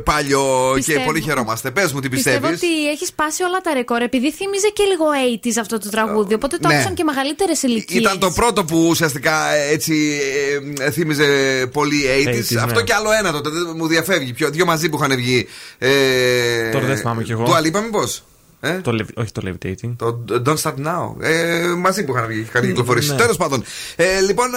[0.04, 0.70] παλιό.
[0.70, 1.06] Και Πιστεύω.
[1.06, 1.72] πολύ χαιρόμαστε.
[1.72, 2.40] Πες μου τι πιστεύεις.
[2.50, 5.06] Πιστεύω ότι έχεις σπάσει όλα τα ρεκόρ επειδή θύμιζε και λίγο
[5.44, 6.34] 80s αυτό το τραγούδι.
[6.34, 6.74] Οπότε το Ναι.
[6.74, 8.02] άκουσαν και μεγαλύτερες ηλικίες.
[8.02, 10.20] Ήταν το πρώτο που ουσιαστικά ε, έτσι
[10.80, 11.26] ε, θύμιζε
[11.72, 12.30] πολύ 80s.
[12.30, 12.86] 80s, Αυτό ναι.
[12.86, 13.50] και άλλο ένα τότε.
[13.50, 14.34] δεν μου διαφεύγει.
[14.34, 15.48] Ποιο, δύο μαζί που είχαν βγει.
[15.78, 15.90] Ε,
[16.72, 17.44] Τώρα δεν θυμάμαι κι εγώ.
[17.44, 18.24] Του Αλίπα, μήπως;
[18.66, 19.96] Ε; Το, lev- όχι το levitating.
[19.98, 21.16] Το Don't Start Now.
[21.20, 23.10] Ε, μαζί που είχαν, βγει, είχαν κυκλοφορήσει.
[23.12, 23.16] Ναι.
[23.18, 23.64] Τέλος πάντων.
[23.96, 24.48] Ε, λοιπόν,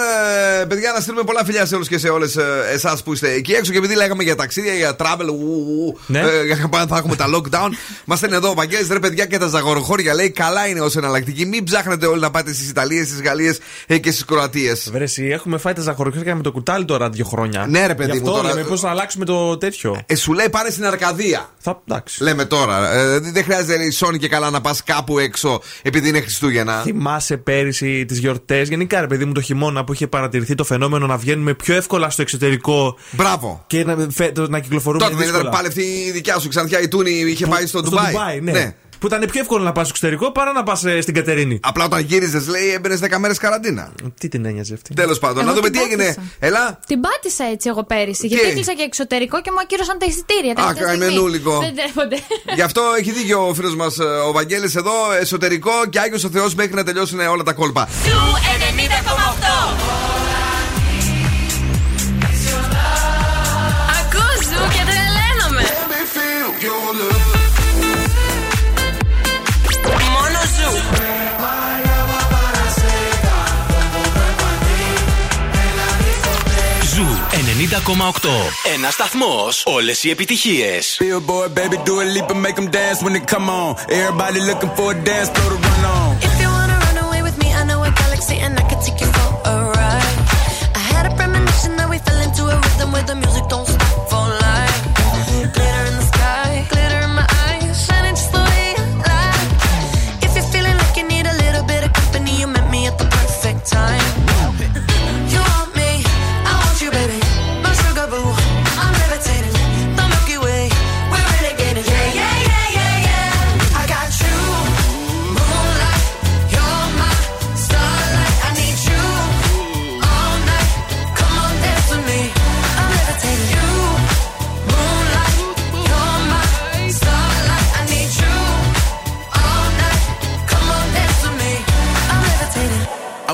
[0.61, 2.43] ε, παιδιά, να στείλουμε πολλά φιλιά σε όλους και σε όλες ε,
[2.73, 3.71] εσάς που είστε εκεί έξω.
[3.71, 6.19] Και επειδή λέγαμε για ταξίδια, για travel, ου, ου, ου, Ναι.
[6.19, 7.69] ε, για να θα έχουμε τα lockdown.
[8.05, 11.45] Μας στέλνει εδώ ο Βαγγέλης, ρε παιδιά και τα ζαγοροχώρια λέει καλά είναι ως εναλλακτική.
[11.45, 14.89] Μην ψάχνετε όλοι να πάτε στις Ιταλίες, στις Γαλλίες ε, και στις Κροατίες.
[14.91, 17.65] Βρέσει, έχουμε φάει τα ζαχαροκέρια με το κουτάλι τώρα δύο χρόνια.
[17.69, 20.01] Ναι, ρε παιδί Γι' μου, αυτό τώρα- λέμε πώς να αλλάξουμε το τέτοιο.
[20.05, 21.49] Ε, σου λέει πάνε στην Αρκαδία.
[21.59, 22.23] Θα, εντάξει.
[22.23, 22.93] Λέμε τώρα.
[22.93, 26.81] Ε, δεν χρειάζεται η Sony και καλά να πας κάπου έξω επειδή είναι Χριστούγεννα.
[26.81, 28.69] Θυμάσαι πέρυσι τις γιορτές.
[28.69, 32.09] Γενικά, ρε παιδί μου, το χειμώνα που είχε παρατηρηθεί το φαινόμενο να βγαίνουμε πιο εύκολα
[32.09, 32.97] στο εξωτερικό.
[33.11, 33.63] Μπράβο.
[33.67, 35.41] Και να, φε- το- να κυκλοφορούμε Τότε δεν δύσκολα.
[35.41, 38.11] ήταν πάλι αυτή η δικιά σου ξανθιά η Τούνη είχε πάει στο, Στο Ντουμπάι.
[38.11, 38.75] Ντουμπάι, ναι.
[38.99, 41.59] Που ήταν πιο εύκολο να πας στο εξωτερικό παρά να πας στην Κατερίνη.
[41.63, 43.91] Απλά όταν γύριζες, λέει, έμπαινες 10 μέρες καραντίνα.
[44.19, 46.03] Τι την ένοιαζε αυτή; Τέλος πάντων, Εγώ να δούμε την τι έγινε.
[46.03, 46.21] πάτησα.
[46.39, 46.79] Έλα.
[46.87, 48.27] Την πάτησα έτσι εγώ πέρυσι.
[48.27, 50.51] Γιατί Και; έκλεισα και εξωτερικό και μου ακύρωσαν τα εισιτήρια.
[50.51, 51.05] Α, τελευταία στιγμή.
[51.05, 51.59] καημενούλικο.
[51.59, 52.17] Δεν τρέπονται.
[52.55, 53.97] Γι' αυτό έχει δίκιο ο φίλος μας
[54.27, 57.87] ο Βαγγέλης εδώ, εσωτερικό και άγιος ο Θεός μέχρι να τελειώσουν όλα τα κόλπα.
[58.05, 58.19] Zoo
[58.69, 59.55] 90,8.
[63.99, 65.63] Ακούς Zoo και τρελαίνομαι.
[78.74, 79.48] Ένα σταθμό.
[79.64, 80.78] Όλε οι επιτυχίε.
[80.98, 83.70] Billboard, baby, do a leap and make them dance when they come on.
[83.98, 86.10] Everybody looking for a dance floor to run on.
[86.28, 88.98] If you wanna run away with me, I know a galaxy and I can take
[89.02, 90.18] you for a ride.
[90.80, 93.67] I had a premonition that we fell into a rhythm where the music don't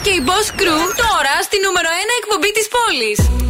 [0.00, 3.42] Και η Boss Crew τώρα στη νούμερο 1 εκπομπή της πόλης.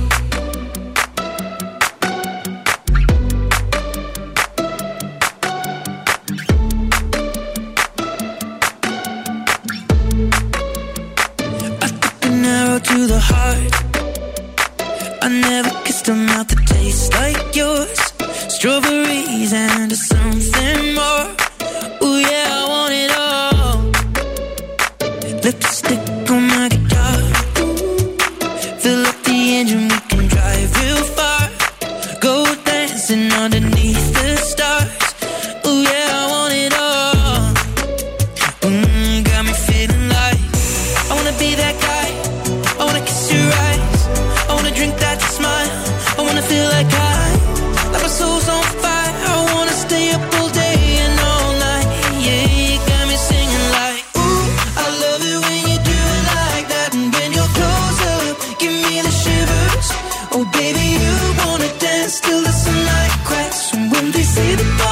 [64.32, 64.91] see the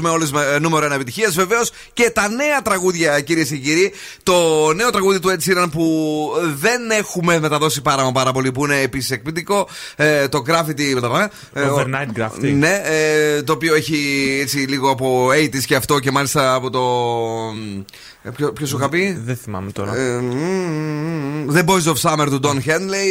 [0.00, 1.30] Με όλες ε, νούμερο αναπιτυχία.
[1.30, 3.92] Βεβαίως και τα νέα τραγούδια, κυρίες και κύριοι.
[4.22, 4.32] Το
[4.72, 9.10] νέο τραγούδι του Ed Sheeran που δεν έχουμε μεταδώσει πάρα, πάρα πολύ, που είναι επίσης
[9.10, 9.68] εκπληκτικό.
[9.96, 11.02] Ε, το graffiti.
[11.52, 12.54] Ε, Overnight graffiti.
[12.54, 13.98] Ναι, ε, το οποίο έχει
[14.42, 16.82] έτσι λίγο από 80s και αυτό και μάλιστα από το.
[18.22, 19.92] Ε, ποιο, ποιος σου είχα πει; Δεν θυμάμαι τώρα.
[21.54, 23.08] The Boys of Summer του Don Henley.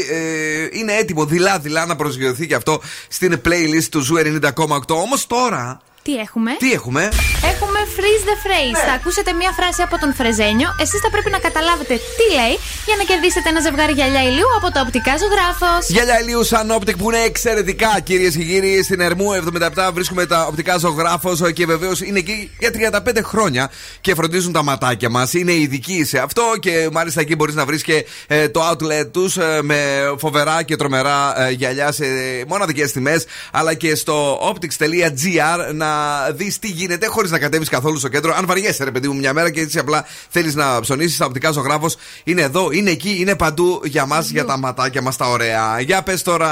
[0.71, 4.79] είναι έτοιμο δειλά-δειλά να προσγειωθεί και αυτό στην playlist του Zoo 90,8.
[4.87, 7.09] Όμως τώρα τι έχουμε; Τι έχουμε;
[7.53, 8.77] Έχουμε freeze the phrase.
[8.87, 10.69] Θα ακούσετε μία φράση από τον Φρεζένιο.
[10.81, 14.71] Εσείς θα πρέπει να καταλάβετε τι λέει για να κερδίσετε ένα ζευγάρι γυαλιά ηλίου από
[14.73, 15.89] το οπτικά ζωγράφος.
[15.89, 18.83] Γυαλιά ηλίου Sun Optic που είναι εξαιρετικά, κυρίες και κύριοι.
[18.83, 22.71] Στην Ερμού 77 βρίσκουμε τα οπτικά ζωγράφος και βεβαίως είναι εκεί για
[23.05, 25.33] 35 χρόνια και φροντίζουν τα ματάκια μας.
[25.33, 29.37] Είναι ειδικοί σε αυτό και μάλιστα εκεί μπορείς να βρεις και ε, το outlet τους
[29.37, 29.79] ε, με
[30.17, 32.05] φοβερά και τρομερά ε, γυαλιά σε
[32.47, 35.94] μοναδικές τιμές αλλά και στο optics.gr να
[36.33, 38.33] δεις τι γίνεται χωρίς να κατέβεις καθόλου στο κέντρο.
[38.35, 41.53] Αν βαριέσαι, ρε παιδί μου, μια μέρα και έτσι απλά θέλεις να ψωνίσεις, τα οπτικάς
[41.53, 41.89] ζωγράφο
[42.23, 45.79] είναι εδώ, είναι εκεί, είναι παντού για μας, για τα ματάκια μας τα ωραία.
[45.79, 46.51] Για πες τώρα,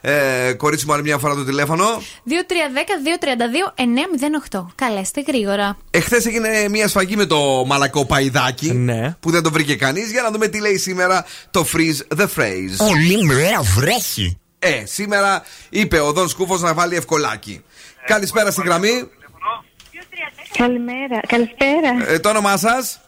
[0.00, 1.84] ε, κορίτσι μου, άλλη μια φορά το τηλέφωνο.
[2.24, 4.66] 2310-232-908.
[4.74, 5.76] Καλέστε γρήγορα.
[5.90, 9.16] Εχθές έγινε μια σφαγή με το μαλακό παϊδάκι Ναι.
[9.20, 10.10] που δεν το βρήκε κανείς.
[10.10, 12.88] Για να δούμε τι λέει σήμερα το freeze the phrase.
[12.90, 14.38] Όλη μέρα βρέχει.
[14.58, 17.62] Ε, σήμερα είπε ο Δον Σκούφος να βάλει ευκολάκι.
[18.06, 19.08] Καλησπέρα στη γραμμή.
[20.58, 21.20] Καλημέρα.
[21.26, 22.12] Καλησπέρα.
[22.12, 23.00] Ε, το όνομά σας;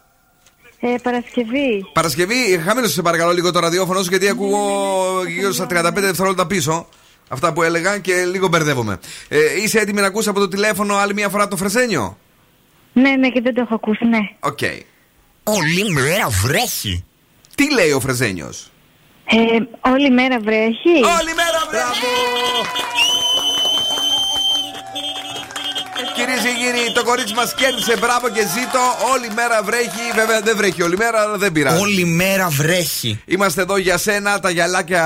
[0.81, 1.87] Ε, Παρασκευή.
[1.93, 6.89] Παρασκευή, χαμήλωσε σε παρακαλώ λίγο το ραδιόφωνο σου γιατί ακούω γύρω στα 35 δευτερόλεπτα πίσω.
[7.29, 8.99] Αυτά που έλεγα και λίγο μπερδεύομαι.
[9.29, 12.19] Ε, είσαι έτοιμη να ακούσει από το τηλέφωνο άλλη μια φορά το Φρεσένιο;
[12.93, 14.19] Ναι, ναι, και δεν το έχω ακούσει, ναι.
[14.41, 14.59] Οκ.
[15.45, 17.05] Όλη μέρα βρέχει.
[17.55, 18.53] Τι λέει ο Φρεζένιο.
[19.25, 20.95] Ε, όλη μέρα βρέχει.
[21.19, 22.15] Όλη μέρα βρέχει.
[26.35, 27.97] Κυρίες και κύριοι, το κορίτσι μας κέρδισε.
[27.97, 28.81] Μπράβο και ζήτω.
[29.13, 30.05] Όλη μέρα βρέχει.
[30.15, 31.81] Βέβαια δεν βρέχει όλη μέρα, αλλά δεν πειράζει.
[31.83, 33.21] Όλη μέρα βρέχει.
[33.27, 34.41] Είμαστε εδώ για σένα.
[34.41, 35.05] Τα γυαλάκια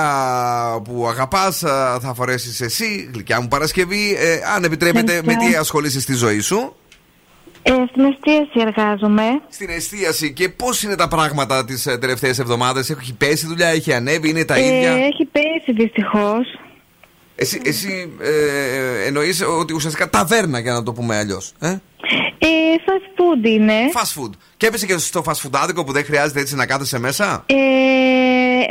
[0.85, 1.59] που αγαπάς
[2.03, 4.17] θα φορέσεις εσύ, γλυκιά μου Παρασκευή.
[4.19, 5.47] Ε, αν επιτρέπετε, με Ευχαριστώ.
[5.51, 6.77] τι ασχολείσαι στη ζωή σου;
[7.63, 9.23] Ε, στην εστίαση εργάζομαι.
[9.49, 13.93] Στην εστίαση και πώς είναι τα πράγματα τις τελευταίες εβδομάδες; Έχει πέσει η δουλειά, έχει
[13.95, 16.59] ανέβει, είναι τα Ε, ίδια; έχει πέσει δυστυχώς.
[17.39, 21.53] Εσύ, εσύ ε, εννοείς ότι ουσιαστικά ταβέρνα, για να το πούμε αλλιώς.
[21.59, 21.69] Ε;
[22.39, 22.49] Ε,
[22.87, 23.73] fast food είναι.
[23.95, 24.31] Fast food.
[24.57, 27.55] Και έπεσε και στο fast food άδικο που δεν χρειάζεται έτσι να κάθεσαι μέσα; Ε,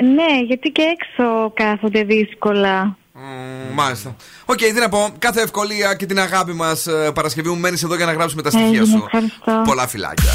[0.03, 2.97] ναι, γιατί και έξω κάθονται δύσκολα.
[3.13, 4.15] Μ, Μάλιστα.
[4.45, 5.09] Οκ, τι να πω.
[5.19, 8.67] Κάθε ευκολία και την αγάπη μας Παρασκευή μου μένεις εδώ για να γράψουμε τα στοιχεία
[8.67, 9.03] Έγινε, σου.
[9.05, 9.61] ευχαριστώ.
[9.65, 10.31] Πολλά φιλάκια.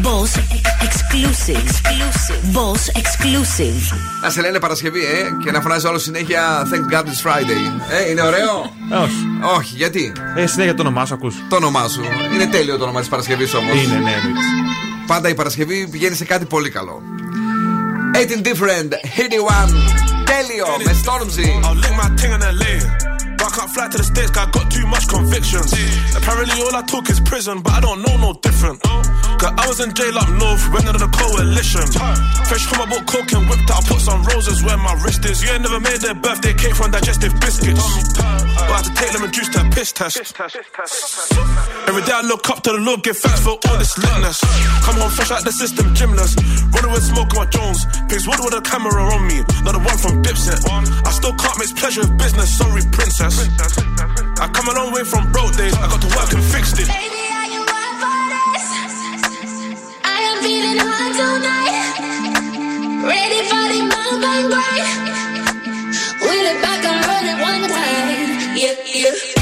[0.00, 0.32] Boss
[0.86, 1.56] exclusive.
[1.56, 2.40] exclusive.
[2.56, 3.96] Boss exclusive.
[4.22, 7.82] Να σε λένε Παρασκευή, ε, και να φωνάζει όλο συνέχεια Thank God it's Friday.
[7.90, 9.14] Ε, είναι ωραίο; Όχι.
[9.56, 11.34] Όχι, γιατί; Ε, συνέχεια το όνομά σου ακούς.
[11.48, 12.00] Το όνομά σου.
[12.34, 13.74] Είναι τέλειο το όνομα της Παρασκευής όμως.
[13.74, 14.40] Είναι, ναι, εννοείται.
[15.06, 17.02] Πάντα η Παρασκευή πηγαίνει σε κάτι πολύ καλό.
[18.14, 19.72] 18 different, hit it one.
[20.24, 21.50] Τέλειο, με Stormzy.
[23.42, 25.74] But I can't fly to the States, 'cause I got too much convictions.
[26.14, 28.80] Apparently, all I took is prison, but I don't know no different.
[29.42, 31.82] Cause I was in jail up north, went under the coalition.
[32.46, 35.42] Fresh from my book, coke and whipped out, put some roses where my wrist is.
[35.42, 37.82] You ain't never made their birthday cake from digestive biscuits.
[38.14, 40.18] But I had to take them and juice to piss test.
[41.88, 44.38] Every day I look up to the Lord, give thanks for all this litness.
[44.84, 46.36] Come home fresh out the system, gymless.
[46.72, 47.80] Running with smoke on my Jones.
[48.08, 50.62] Pigs wood with a camera on me, not the one from Dipset.
[51.04, 53.31] I still can't mix pleasure with business, sorry, princess.
[53.34, 56.88] I come a long way from broke days, I got to work and fixed it.
[60.04, 61.96] I am feeling hot tonight.
[63.08, 64.84] Ready for the mountain break.
[66.20, 68.56] Wheel it back and run it one time.
[68.56, 69.41] Yeah, yeah.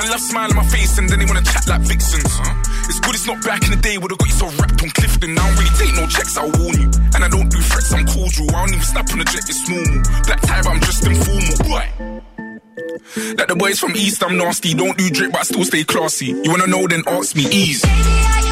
[0.00, 2.32] Man love smile on my face and then they wanna chat like vixens.
[2.88, 4.88] It's good it's not back in the day where they got you so wrapped on
[4.88, 5.36] Clifton.
[5.36, 6.88] I don't really take no checks, I'll warn you.
[7.12, 8.48] And I don't do threats, I'm cordial.
[8.48, 10.00] I don't even snap on the jet, it's normal.
[10.24, 11.52] Black tie, but I'm just informal.
[11.68, 11.84] Boy.
[13.36, 14.72] Like the boys from East, I'm nasty.
[14.72, 16.32] Don't do drip, but I still stay classy.
[16.32, 17.82] You wanna know, then ask me, ease.
[17.82, 18.50] Baby,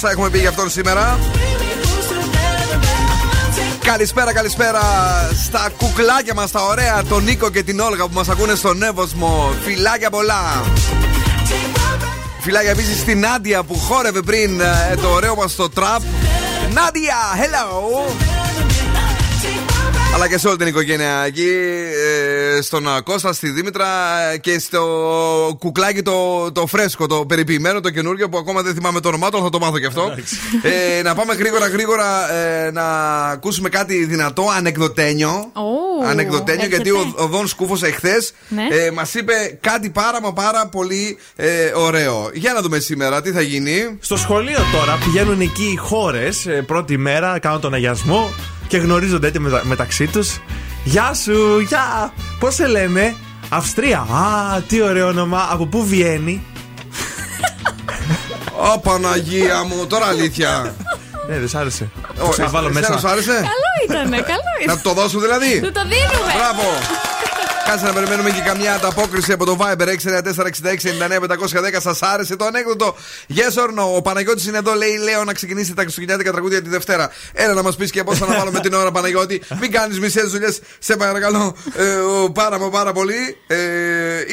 [0.00, 1.18] τόσα έχουμε πει για αυτόν σήμερα;
[3.84, 4.80] Καλησπέρα, καλησπέρα
[5.44, 9.54] στα κουκλάκια μας τα ωραία, τον Νίκο και την Όλγα που μας ακούνε στον Εύωσμο.
[9.64, 10.64] Φιλάκια πολλά.
[12.40, 16.00] Φιλάκια επίσης στην Νάντια που χόρευε πριν ε, το ωραίο μας το τραπ.
[16.72, 18.36] Νάντια, hello!
[20.14, 21.50] Αλλά και σε όλη την οικογένεια εκεί,
[22.06, 23.86] ε, στον ε, Κώστα, στη Δήμητρα
[24.32, 24.82] ε, και στο
[25.58, 29.42] κουκλάκι το, το φρέσκο, το περιποιημένο, το καινούργιο που ακόμα δεν θυμάμαι το όνομά του,
[29.42, 30.14] θα το μάθω κι αυτό.
[30.98, 32.84] ε, να πάμε γρήγορα γρήγορα ε, να
[33.26, 35.50] ακούσουμε κάτι δυνατό, ανεκδοτένιο.
[35.52, 36.82] Ω, ανεκδοτένιο, έρχεται.
[36.82, 38.66] γιατί ο, ο Δον Σκούφο εχθές Ναι.
[38.70, 42.30] ε, μας είπε κάτι πάρα μα πάρα πολύ ε, ωραίο.
[42.34, 43.96] Για να δούμε σήμερα τι θα γίνει.
[44.00, 48.32] Στο σχολείο τώρα πηγαίνουν εκεί οι χώρες πρώτη μέρα, κάνουν τον αγιασμό
[48.68, 50.38] και γνωρίζονται έτσι μετα- μεταξύ τους.
[50.88, 52.12] Γεια σου, γεια!
[52.38, 53.14] Πώς σε λένε,
[53.48, 53.98] Αυστρία.
[53.98, 55.48] Α, τι ωραίο όνομα.
[55.50, 56.42] Από πού βγαίνει;
[58.74, 60.74] Ω Παναγία μου, τώρα αλήθεια.
[61.28, 61.90] Ναι, δεν σ' άρεσε.
[62.20, 63.00] Ω, Το ξαναβάλω εσένα μέσα.
[63.00, 64.80] σου άρεσε; Καλό ήτανε, καλό Να ήτανε.
[64.82, 65.60] του το δώσω δηλαδή.
[65.60, 66.32] Του το δίνουμε.
[66.36, 66.62] Μπράβο.
[67.66, 71.80] Κάτσε να περιμένουμε και καμιά ανταπόκριση από το Viber 694-6699-510.
[71.80, 72.94] Σας άρεσε το ανέκδοτο;
[73.34, 76.68] Yes or no; Ο Παναγιώτης είναι εδώ, λέει: Λέω να ξεκινήσει τα Χριστουγεννιάτικα τραγούδια τη
[76.68, 77.10] Δευτέρα.
[77.32, 79.42] Έλα να μας πεις και πώς θα να βάλουμε την ώρα, Παναγιώτη.
[79.60, 83.36] Μην κάνεις μισές δουλειές, σε παρακαλώ ε, ο, πάρα μα πάρα πολύ.
[83.46, 83.56] Ε,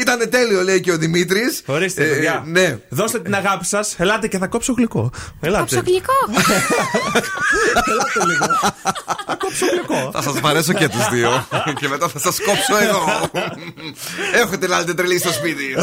[0.02, 1.62] ήταν τέλειο, λέει και ο Δημήτρης.
[1.66, 2.44] Ορίστε, παιδιά.
[2.46, 2.78] ναι.
[2.90, 3.96] Δώστε την αγάπη σας.
[3.98, 5.12] Ελάτε και θα κόψω γλυκό.
[5.42, 5.60] Ελάτε.
[5.62, 6.14] Κόψω γλυκό.
[7.86, 8.46] Ελάτε λίγο.
[9.26, 10.10] Θα κόψω γλυκό.
[10.14, 11.48] Θα σας παρέσω και τους δύο.
[11.80, 13.23] και μετά θα σας κόψω εγώ.
[14.44, 15.76] Έχετε λάλτε τρελή στο σπίτι.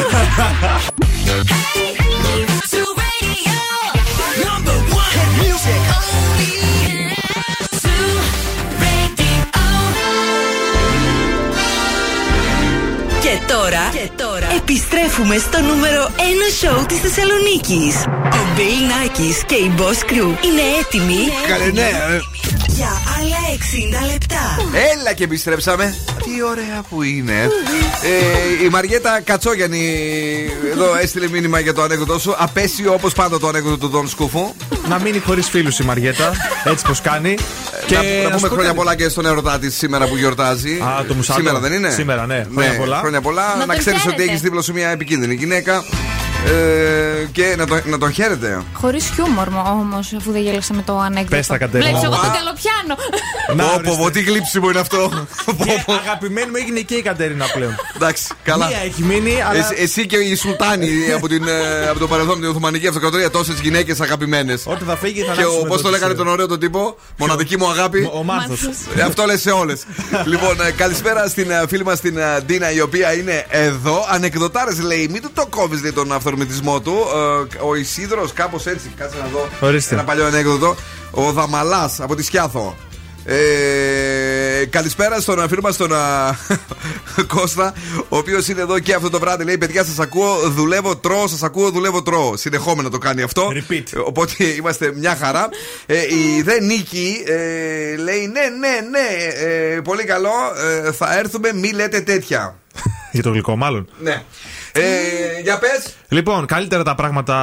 [13.21, 16.21] Και τώρα, και τώρα επιστρέφουμε στο νούμερο 1
[16.61, 17.95] σοου της Θεσσαλονίκης.
[18.41, 21.81] Ο Μπέιλ Νάκης και η Boss Crew είναι έτοιμοι; Καλέ, ναι.
[21.81, 22.21] ε.
[22.67, 23.41] για άλλα
[24.07, 24.45] 60 λεπτά.
[24.93, 25.95] Έλα και επιστρέψαμε.
[26.25, 27.33] Τι ωραία που είναι.
[28.63, 29.85] Ε, η Μαριέτα Κατσόγιανη
[30.73, 32.35] εδώ έστειλε μήνυμα για το ανέκδοτό σου.
[32.39, 34.55] Απέσιο όπως πάντα το ανέκδοτο του Δον Σκούφου.
[34.89, 36.33] Να μείνει χωρίς φίλους η Μαριέτα.
[36.65, 37.35] Έτσι πως κάνει.
[37.87, 38.77] Και να, να να σου πούμε πω χρόνια κάτι.
[38.77, 40.81] πολλά και στον ερωτά της σήμερα που γιορτάζει.
[40.81, 41.39] Α, το Μουσάτο.
[41.39, 42.47] Σήμερα δεν είναι; Σήμερα, ναι.
[42.55, 42.99] Χρόνια πολλά.
[42.99, 43.49] Χρόνια πολλά.
[43.49, 44.33] Να Να, τον ξέρεις ότι χαίρετε.
[44.33, 45.85] έχει δίπλα σου μια επικίνδυνη γυναίκα.
[46.47, 48.63] Ε, και να, το, να τον χαίρετε.
[48.73, 51.37] Χωρίς χιούμορ όμως, αφού δεν γέλασα με το ανέκδοτο.
[51.37, 51.89] Πες τα, Κατερίνα.
[51.91, 52.21] Βλέπεις, εγώ Α.
[52.21, 52.95] τον καλοπιάνω.
[53.57, 55.27] Να, Πω, πω, πω, τι γλύψιμο είναι αυτό.
[55.65, 57.75] Και αγαπημένη μου έγινε και η Κατερίνα πλέον.
[57.97, 58.67] Εντάξει, καλά.
[58.67, 59.59] Μία έχει μείνει, αλλά.
[59.59, 63.61] Εσύ, εσύ και η Σουλτάνη από, την, ε, από το παρελθόν, την Οθωμανική Αυτοκρατορία, τόσες
[63.61, 64.63] γυναίκες αγαπημένες.
[64.67, 66.97] Όταν θα φύγει θα Και αλλάξουμε πώς το τις, λέγανε ε, τον ωραίο τον τύπο,
[67.17, 68.11] μοναδική μου αγάπη.
[68.13, 68.63] Ο Μάνθος.
[68.97, 69.83] Ε, Αυτό λες σε όλες.
[70.33, 74.07] λοιπόν, ε, καλησπέρα στην ε, φίλη μας την ε, Ντίνα, η οποία είναι εδώ.
[74.09, 76.95] Ανεκδοτάρες λέει, μην του το κόβεις λέει, τον αυθορμητισμό του.
[77.55, 79.49] Ε, ο Ισίδρος, κάπως έτσι, κάτσε να δω.
[79.61, 79.95] Ορίστε.
[79.95, 80.77] Ένα παλιό ανέκδοτο.
[81.11, 82.77] Ο Δαμαλάς από τη Σκιάθο.
[83.25, 86.37] Ε, καλησπέρα στον φίλο μας τον α,
[87.35, 87.75] Κώστα,
[88.09, 89.45] ο οποίος είναι εδώ και αυτό το βράδυ.
[89.45, 92.37] Λέει: Παιδιά, σας ακούω, δουλεύω, τρώω, σας ακούω, δουλεύω, τρώω.
[92.37, 93.49] Συνεχόμενο το κάνει αυτό.
[93.53, 93.85] Repeat.
[93.95, 95.49] Ε, Οπότε είμαστε μια χαρά.
[95.87, 99.35] Ε, η Δε Νίκη ε, λέει: Ναι, ναι, ναι,
[99.75, 100.31] ε, πολύ καλό.
[100.87, 102.59] ε, θα έρθουμε, μη λέτε τέτοια.
[103.13, 103.89] Για το γλυκό, μάλλον.
[103.99, 104.23] Ναι.
[104.73, 104.81] Ε,
[105.43, 105.95] για πες.
[106.09, 107.37] Λοιπόν, καλύτερα τα πράγματα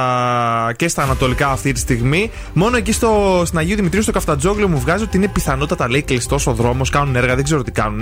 [0.76, 2.30] και στα ανατολικά αυτή τη στιγμή.
[2.52, 6.46] Μόνο εκεί στο, στην Αγίου Δημητρίου, στο Καφτατζόγλιο, μου βγάζει ότι είναι πιθανότατα λέει κλειστός
[6.46, 6.90] ο δρόμος.
[6.90, 8.00] Κάνουν έργα, δεν ξέρω τι κάνουν.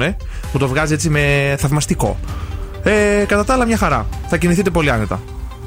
[0.52, 2.18] Μου το βγάζει έτσι με θαυμαστικό.
[2.82, 4.06] Ε, κατά τα άλλα, μια χαρά.
[4.28, 5.20] Θα κινηθείτε πολύ άνετα.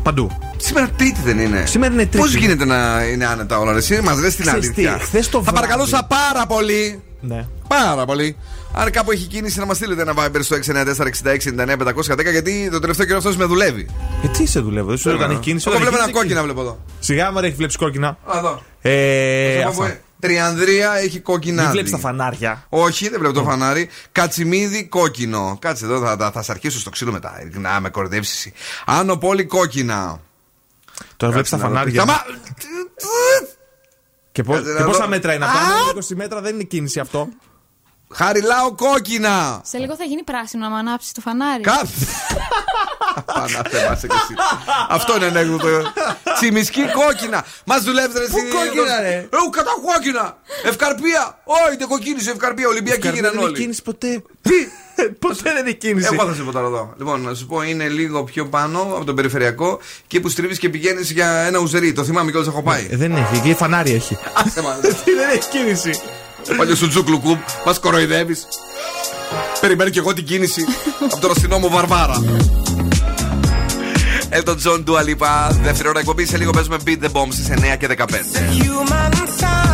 [0.04, 0.30] Παντού.
[0.58, 1.64] Σήμερα Τρίτη δεν είναι.
[1.66, 2.18] Σήμερα είναι Τρίτη.
[2.18, 5.06] Πώς γίνεται να είναι άνετα όλα, ρε, εσύ μας λες την Ξέρεις τι, αλήθεια.
[5.06, 7.02] χθες το Θα βράδυ- παρακαλούσα πάρα πολύ.
[7.22, 7.46] Ναι.
[7.68, 8.36] Πάρα πολύ.
[8.74, 13.18] Αν κάπου έχει κίνηση να μας στείλετε ένα Viber στο 694-6699-510 γιατί το τελευταίο καιρό
[13.18, 13.88] αυτός με δουλεύει.
[14.24, 15.66] Ε, τι σε δουλεύω, δεν σου λέω όταν έχει κίνηση.
[15.70, 16.46] Εγώ όταν βλέπω έχει ένα κίνηση, κόκκινα, εκεί.
[16.54, 16.80] βλέπω εδώ.
[17.00, 18.08] Σιγά μου έχει βλέπει κόκκινα.
[18.08, 18.62] Α, εδώ.
[18.82, 19.72] Ε, Θα αυτά.
[19.82, 21.62] πούμε, Τριανδρία έχει κόκκινα.
[21.62, 22.66] Μην βλέπεις τα φανάρια.
[22.70, 23.90] Όχι, δεν βλέπω το φανάρι.
[24.12, 25.58] Κατσιμίδι κόκκινο.
[25.62, 27.34] Κάτσε εδώ, θα, θα, θα σε αρχίσω στο ξύλο μετά.
[27.54, 28.32] Να με κορδεύσει.
[28.38, 28.54] εσύ.
[28.86, 30.22] Άνω πόλη κόκκινα.
[31.18, 31.70] Τώρα βλέπεις τα να δω.
[31.70, 32.02] φανάρια.
[32.02, 32.22] Σταμά-
[34.32, 35.08] Και, πώ- Κάτσε να και πόσα δω.
[35.08, 35.48] μέτρα είναι Α!
[35.48, 35.60] αυτά.
[35.60, 37.28] Αν είναι 20 μέτρα δεν είναι κίνηση αυτό.
[38.16, 39.62] Χαριλάω κόκκινα.
[39.66, 41.62] Σε λίγο θα γίνει πράσινο να με ανάψεις το φανάρι.
[41.62, 42.06] Κάθε.
[43.26, 44.34] Παναθέμασε κι εσύ.
[44.90, 45.68] Αυτό είναι ανέκδοτο.
[46.40, 47.46] Τσιμισκή κόκκινα.
[47.66, 50.38] Μας δουλεύει ρε Πού εσύ, κόκκινα, εδώ- ρε; Ε, κατά κόκκινα.
[50.64, 51.40] Ευκαρπία.
[51.44, 52.68] Όχι, δεν κοκκίνησε ευκαρπία.
[52.68, 53.62] Ολυμπιακή Καρδιά γίνανε δεν είναι όλοι.
[53.62, 54.24] κίνηση ποτέ.
[54.42, 54.54] Τι;
[55.28, 56.10] Ποτέ δεν είναι κίνηση.
[56.14, 56.94] Εγώ θα σε πω τώρα εδώ.
[56.98, 60.70] Λοιπόν, να σου πω, είναι λίγο πιο πάνω από τον περιφερειακό και που στρίβεις και
[60.70, 61.94] πηγαίνεις για ένα ουζερί.
[61.94, 62.88] Το θυμάμαι κιόλας έχω πάει.
[62.92, 64.18] Ε, δεν έχει, εκεί φανάρι έχει.
[64.34, 64.74] Άσε μα.
[65.06, 66.02] Τι δεν έχει κίνηση.
[66.58, 68.48] Παλιό σου τζούκλου κουμπ, μας κοροϊδεύεις.
[69.62, 70.66] Περιμένω κι εγώ την κίνηση
[71.12, 72.24] από τον αστυνόμο Βαρβάρα.
[74.32, 76.30] Elton John Dua Lipa, δεύτερη ώρα εκπομπής.
[76.30, 79.69] Σε λίγο παίζουμε Beat the Bomb στις 9 και 15.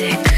[0.00, 0.31] Music.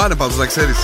[0.00, 0.76] Αγαπάνε πάντως, να ξέρεις.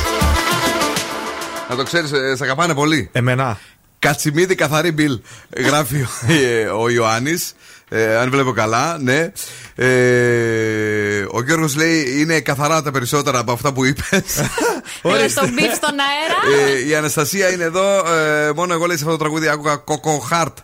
[1.68, 3.08] Να το ξέρεις, σ' αγαπάνε πολύ.
[3.12, 3.58] Εμένα.
[3.98, 5.20] Κατσιμίδη καθαρή μπιλ.
[5.56, 7.54] Γράφει ο, ε, ο Ιωάννης.
[7.88, 9.32] Ε, αν βλέπω καλά, ναι.
[9.74, 14.22] Ε, ο Γιώργος λέει είναι καθαρά τα περισσότερα από αυτά που είπες.
[15.02, 16.66] Έλα στον μπιφ στον αέρα.
[16.68, 18.12] ε, η Αναστασία είναι εδώ.
[18.12, 20.54] Ε, μόνο εγώ λέει σε αυτό το τραγούδι άκουγα Coco Heart.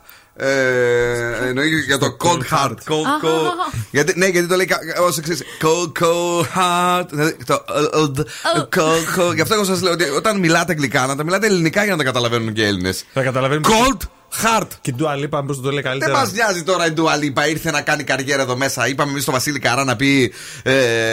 [0.41, 2.71] Ε, εννοεί για το Cold Heart.
[2.71, 3.75] Cold, cold.
[3.91, 4.69] γιατί, ναι, γιατί το λέει
[5.01, 5.45] όσο εξή.
[5.63, 7.07] Cold, cold heart.
[7.11, 9.35] Δηλαδή, το, ε, ε, cold, cold.
[9.35, 11.99] Γι' αυτό εγώ σας λέω ότι όταν μιλάτε αγγλικά, να τα μιλάτε ελληνικά για να
[11.99, 13.05] τα καταλαβαίνουν και οι Έλληνες.
[13.13, 13.69] Θα καταλαβαίνουμε.
[13.69, 14.03] Cold
[14.43, 14.67] heart.
[14.81, 16.13] Και η Dua Lipa, πώ το λέει Δεν καλύτερα.
[16.13, 17.49] μας νοιάζει τώρα η Dua Lipa.
[17.49, 18.89] Ήρθε να κάνει καριέρα εδώ μέσα.
[18.89, 20.33] Είπαμε εμείς στο Βασίλη Καρά να πει
[20.63, 20.73] ε,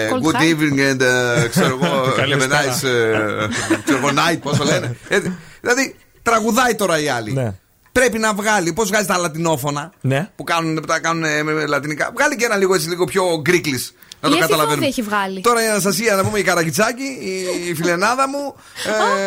[0.10, 0.44] Cold Good heart.
[0.44, 2.04] evening and ε, ξέρω εγώ.
[2.06, 2.62] Have a Καλησπέρα.
[2.62, 3.48] nice ε,
[3.84, 4.98] ξέρω εγώ, night, πώς το λένε.
[5.08, 5.20] Ε,
[5.62, 7.54] Δηλαδή τραγουδάει τώρα η άλλη.
[7.96, 8.02] Ναι.
[8.02, 8.74] Πρέπει να βγάλει.
[8.74, 10.30] Πώς βγάζει τα λατινόφωνα Ναι.
[10.36, 12.12] που κάνουν, που τα κάνουν ε, με, με λατινικά.
[12.16, 13.80] Βγάλει και ένα λίγο έτσι λίγο πιο γκρίκλι.
[14.22, 14.86] Να το Η Εφη καταλαβαίνουμε.
[14.86, 15.41] Φόβη έχει βγάλει.
[15.41, 18.56] Τώρα η Αναστασία, να πούμε η Καρακιτσάκη, η, η φιλενάδα μου,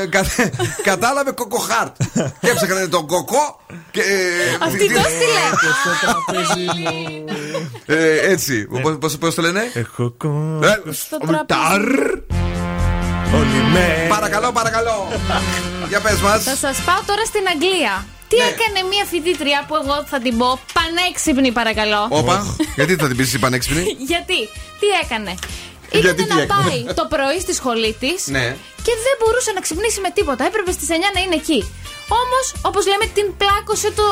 [0.02, 0.24] ε, κα-
[0.82, 1.96] κατάλαβε κοκοχάρτ.
[2.40, 3.60] και έψαχνε τον κοκό.
[3.90, 4.04] Και, ε,
[4.64, 5.44] Αυτή τι- το στείλε.
[7.86, 8.66] ε, έτσι.
[8.82, 10.60] Πώς, πώς, πώς το λένε; Έχω κο...
[10.62, 11.80] Ε, Στο Ταρ.
[13.34, 14.08] Όλη μέρα.
[14.08, 15.08] Παρακαλώ, παρακαλώ.
[15.88, 16.42] Για πες μας.
[16.44, 18.04] Θα σας πάω τώρα στην Αγγλία.
[18.28, 18.44] Τι Ναι.
[18.44, 22.06] έκανε μια φοιτήτρια που εγώ θα την πω πανέξυπνη, παρακαλώ.
[22.08, 22.56] Όπα.
[22.74, 24.38] Γιατί θα την πεις εσύ πανέξυπνη; Γιατί,
[24.80, 25.34] τι έκανε;
[25.90, 28.46] Γιατί Ήθελε τι να έκανε; πάει το πρωί στη σχολή της Ναι.
[28.86, 30.42] και δεν μπορούσε να ξυπνήσει με τίποτα.
[30.50, 31.60] Έπρεπε στις 9 να είναι εκεί.
[32.08, 34.06] Όμως, όπως λέμε, την πλάκωσε το,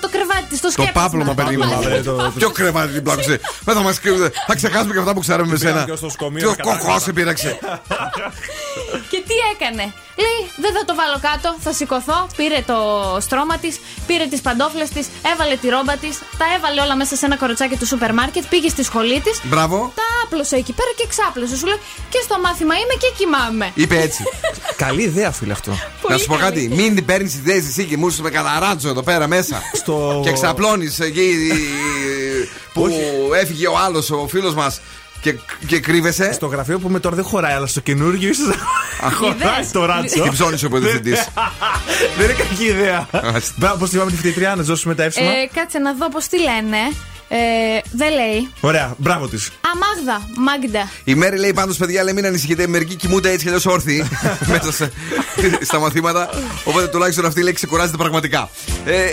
[0.00, 1.02] το κρεβάτι της, το Το σκέπασμα.
[1.02, 1.64] πάπλωμα, παιδί μου.
[1.66, 3.96] Μαύρε, το- Ποιο κρεβάτι την πλάκωσε; Δεν θα μας
[4.46, 5.84] Θα ξεχάσουμε και αυτά που ξέραμε με σένα.
[5.84, 6.84] και ως το σκομείο, Ποιος τα κατάματα.
[6.86, 7.58] κοκό σε πείραξε.
[9.10, 9.92] Και τι έκανε;
[10.24, 12.26] Λέει, δεν θα το βάλω κάτω, θα σηκωθώ.
[12.36, 12.76] Πήρε το
[13.20, 17.24] στρώμα της, πήρε τις παντόφλες της, έβαλε τη ρόμπα της, τα έβαλε όλα μέσα σε
[17.26, 19.40] ένα κοροτσάκι του σούπερ μάρκετ, πήγε στη σχολή της.
[19.42, 19.92] Μπράβο.
[19.94, 21.56] Τα άπλωσε εκεί πέρα και ξάπλωσε.
[21.56, 23.70] Σου λέει και στο μάθημα είμαι και κοιμάμαι.
[23.74, 24.22] Είπε έτσι.
[24.76, 25.72] Καλή ιδέα, φίλε αυτό.
[26.08, 29.02] Να σου πω κάτι, μην την παίρνεις ιδέε εσύ και μου είσαι με καταράτζο εδώ
[29.02, 29.62] πέρα μέσα.
[29.72, 31.34] Στο- Και ξαπλώνεις εκεί
[32.72, 32.88] που
[33.40, 34.80] έφυγε ο άλλος, ο φίλος μας.
[35.20, 35.34] Και,
[35.66, 36.32] και κρύβεσαι.
[36.32, 38.42] Στο γραφείο που με τώρα δεν χωράει, αλλά στο καινούργιο ίσω
[39.02, 40.22] να χωράει το ράτσο.
[40.22, 41.10] Τι ψώνεις ο υποδιευθυντή.
[42.16, 43.08] Δεν είναι κακή ιδέα.
[43.56, 45.30] Μπράβο, πώ είπαμε τη φοιτητριά, να δώσουμε τα εύσημα.
[45.30, 46.78] Ε, κάτσε να δω πώς τη λένε.
[47.32, 48.50] Ε, δεν λέει.
[48.60, 49.50] Ωραία, μπράβο της.
[49.72, 50.90] Αμάγδα, Μάγδα.
[51.04, 52.66] Η Μέρη λέει πάντως, παιδιά, λέει μην ανησυχείτε.
[52.66, 54.08] Μερικοί κοιμούνται έτσι κι αλλιώς όρθιοι
[54.52, 54.92] μέσα σε,
[55.62, 56.30] στα μαθήματα.
[56.64, 58.50] Οπότε τουλάχιστον αυτή λέει ξεκουράζεται πραγματικά.
[58.84, 59.08] Ε, ε,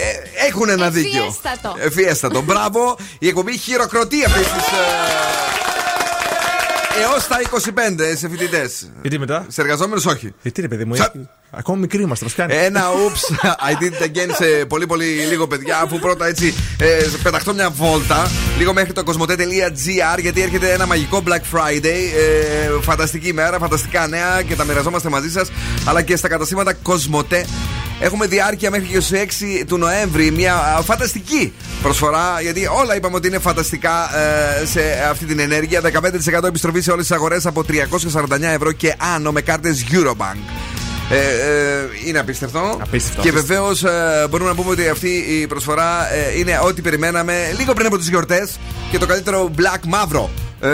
[0.47, 1.23] έχουν ένα δίκιο.
[1.23, 1.75] Εφιέστατο.
[1.79, 2.41] Εφιέστατο.
[2.41, 2.97] Μπράβο.
[3.19, 5.66] Η εκπομπή χειροκροτεί αυτή τη.
[7.01, 8.89] Έως τα 25 σε φοιτητές.
[9.01, 10.33] Γιατί μετά; Σε εργαζόμενους όχι.
[10.41, 12.53] Γιατί ρε παιδί μου, έχει- ακόμα μικροί είμαστε, μας κάνει.
[12.55, 15.79] Ένα oops, I did it again σε πολύ πολύ λίγο παιδιά.
[15.79, 21.23] Αφού πρώτα έτσι ε, πεταχτώ μια βόλτα λίγο μέχρι το κοσμοτέ.gr γιατί έρχεται ένα μαγικό
[21.27, 21.85] Black Friday.
[21.85, 25.49] Ε, φανταστική ημέρα, φανταστικά νέα και τα μοιραζόμαστε μαζί σας.
[25.85, 27.45] Αλλά και στα καταστήματα Κοσμοτέ.
[27.99, 29.19] Έχουμε διάρκεια μέχρι και στις
[29.61, 30.31] 6 του Νοέμβρη.
[30.31, 32.41] Μια α, φανταστική προσφορά.
[32.41, 34.09] Γιατί όλα είπαμε ότι είναι φανταστικά
[34.61, 35.81] ε, σε αυτή την ενέργεια.
[36.41, 40.37] 15% επιστροφή σε όλες τις αγορές από 349 ευρώ και άνω με κάρτες Eurobank.
[41.09, 42.77] Ε, ε, είναι απίστευτο.
[42.81, 43.41] Απίστευτο, Και απίστευτο.
[43.55, 45.09] βεβαίως ε, μπορούμε να πούμε ότι αυτή
[45.41, 48.59] η προσφορά ε, είναι ό,τι περιμέναμε λίγο πριν από τις γιορτές
[48.91, 50.29] και το καλύτερο black μαύρο.
[50.61, 50.69] Ε,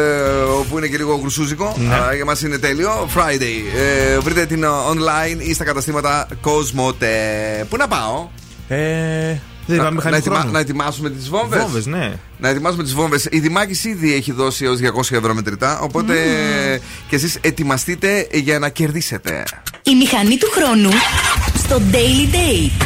[0.69, 1.75] που είναι και λίγο γρουσούζικο.
[1.77, 1.93] Ναι.
[1.95, 3.09] Α, για μας είναι τέλειο.
[3.15, 3.77] Friday.
[4.15, 7.05] Ε, βρείτε την ε, online ή στα καταστήματα Cosmote.
[7.69, 8.27] Πού να πάω,
[8.67, 8.77] Ε,
[9.65, 10.51] δεν είπαμε να, μηχανή ετοιμα- χρόνου.
[10.51, 12.13] να ετοιμάσουμε τις βόμβες; Βόμβες, ναι.
[12.37, 13.27] Να ετοιμάσουμε τις βόμβες.
[13.31, 15.79] Η Δημάκης ήδη έχει δώσει έως 200 ευρώ μετρητά.
[15.79, 16.13] Οπότε
[17.09, 19.43] και εσείς ετοιμαστείτε για να κερδίσετε.
[19.83, 20.89] Η μηχανή του χρόνου
[21.57, 22.85] στο Daily Date.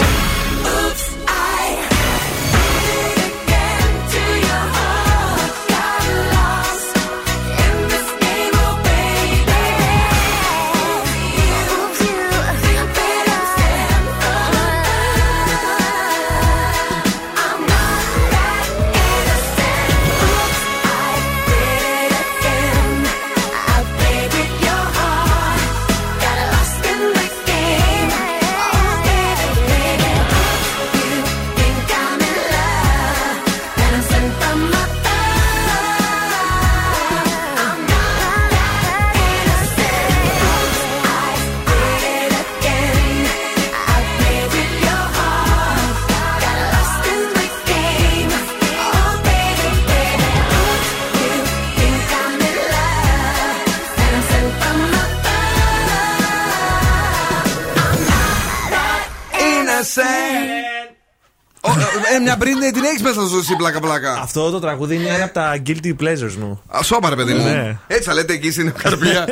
[62.31, 64.19] Ε, ε, μια Britney την έχεις μέσα στο ζωσή πλάκα πλάκα.
[64.21, 66.61] Αυτό το τραγούδι είναι ένα από τα guilty pleasures μου.
[66.67, 67.43] Α, σώμα ρε παιδί μου.
[67.43, 67.77] Ναι.
[67.87, 69.25] Έτσι θα λέτε εκεί στην καρδιά.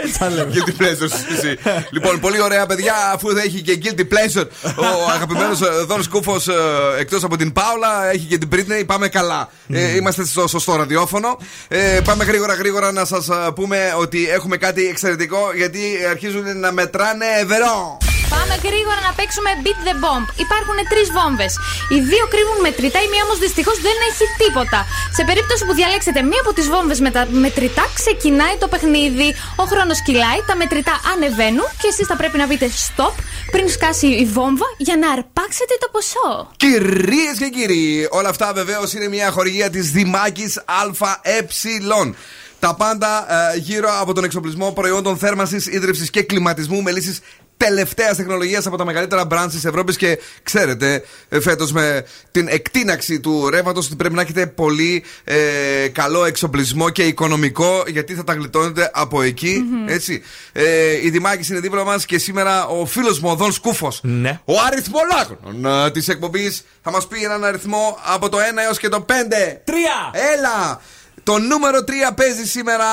[0.53, 1.13] guilty pleasures.
[1.37, 1.57] εσύ.
[1.93, 6.35] λοιπόν, πολύ ωραία παιδιά, αφού θα έχει και guilty pleasure ο αγαπημένος Δόν Σκούφο
[6.99, 8.83] εκτός από την Πάολα, έχει και την Britney.
[8.85, 9.49] Πάμε καλά.
[9.69, 11.37] Ε, είμαστε στο σωστό ραδιόφωνο.
[11.67, 17.25] Ε, πάμε γρήγορα γρήγορα να σας πούμε ότι έχουμε κάτι εξαιρετικό γιατί αρχίζουν να μετράνε
[17.41, 17.97] ευρώ.
[18.35, 20.25] Πάμε γρήγορα να παίξουμε Beat the Bomb.
[20.45, 21.51] Υπάρχουν τρεις βόμβες.
[21.93, 24.79] Οι δύο κρύβουν μετρητά, η μία όμως δυστυχώς δεν έχει τίποτα.
[25.17, 29.29] Σε περίπτωση που διαλέξετε μία από τις βόμβες με τα μετρητά, ξεκινάει το παιχνίδι.
[29.61, 33.15] Ο χρόνος κυλάει, τα μετρητά ανεβαίνουν και εσείς θα πρέπει να πείτε stop
[33.53, 36.31] πριν σκάσει η βόμβα για να αρπάξετε το ποσό.
[36.63, 41.37] Κυρίες και κύριοι, όλα αυτά βεβαίως είναι μια χορηγία της Δημάκης ΑΕ.
[42.59, 47.19] Τα πάντα ε, γύρω από τον εξοπλισμό προϊόντων θέρμανσης, ίδρυψης και κλιματισμού με λύσεις
[47.65, 49.95] τελευταίας τεχνολογίας από τα μεγαλύτερα brands της Ευρώπης.
[49.97, 51.03] Και ξέρετε,
[51.41, 55.35] φέτος με την εκτείναξη του ρεύματος ότι πρέπει να έχετε πολύ ε,
[55.91, 59.63] καλό εξοπλισμό και οικονομικό, γιατί θα τα γλιτώνετε από εκεί.
[59.87, 60.21] Έτσι.
[60.51, 64.39] Ε, η Δημάκης είναι δίπλα μας και σήμερα ο φίλος μου, ο Δον Σκούφος, Ναι.
[64.45, 69.01] ο αριθμολόγων της εκπομπής, θα μας πει έναν αριθμό από το 1 έως και το
[69.01, 69.61] 5.
[69.63, 70.11] Τρία!
[70.37, 70.81] Έλα!
[71.23, 72.85] Το νούμερο 3 παίζει σήμερα.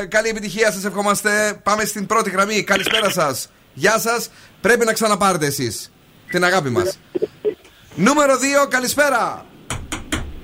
[0.00, 1.60] Ε, καλή επιτυχία σας ευχόμαστε.
[1.62, 2.62] Πάμε στην πρώτη γραμμή.
[2.62, 3.48] Καλησπέρα σας.
[3.78, 4.30] Γεια σας.
[4.60, 5.92] Πρέπει να ξαναπάρετε εσείς
[6.30, 6.98] την αγάπη μας.
[7.94, 9.46] Νούμερο 2, καλησπέρα.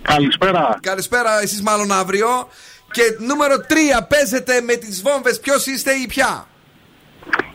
[0.02, 0.78] Καλησπέρα.
[0.82, 2.48] Καλησπέρα, εσείς μάλλον αύριο.
[2.90, 5.40] Και νούμερο 3 παίζετε με τις βόμβες.
[5.40, 6.46] Ποιος είστε ή ποια;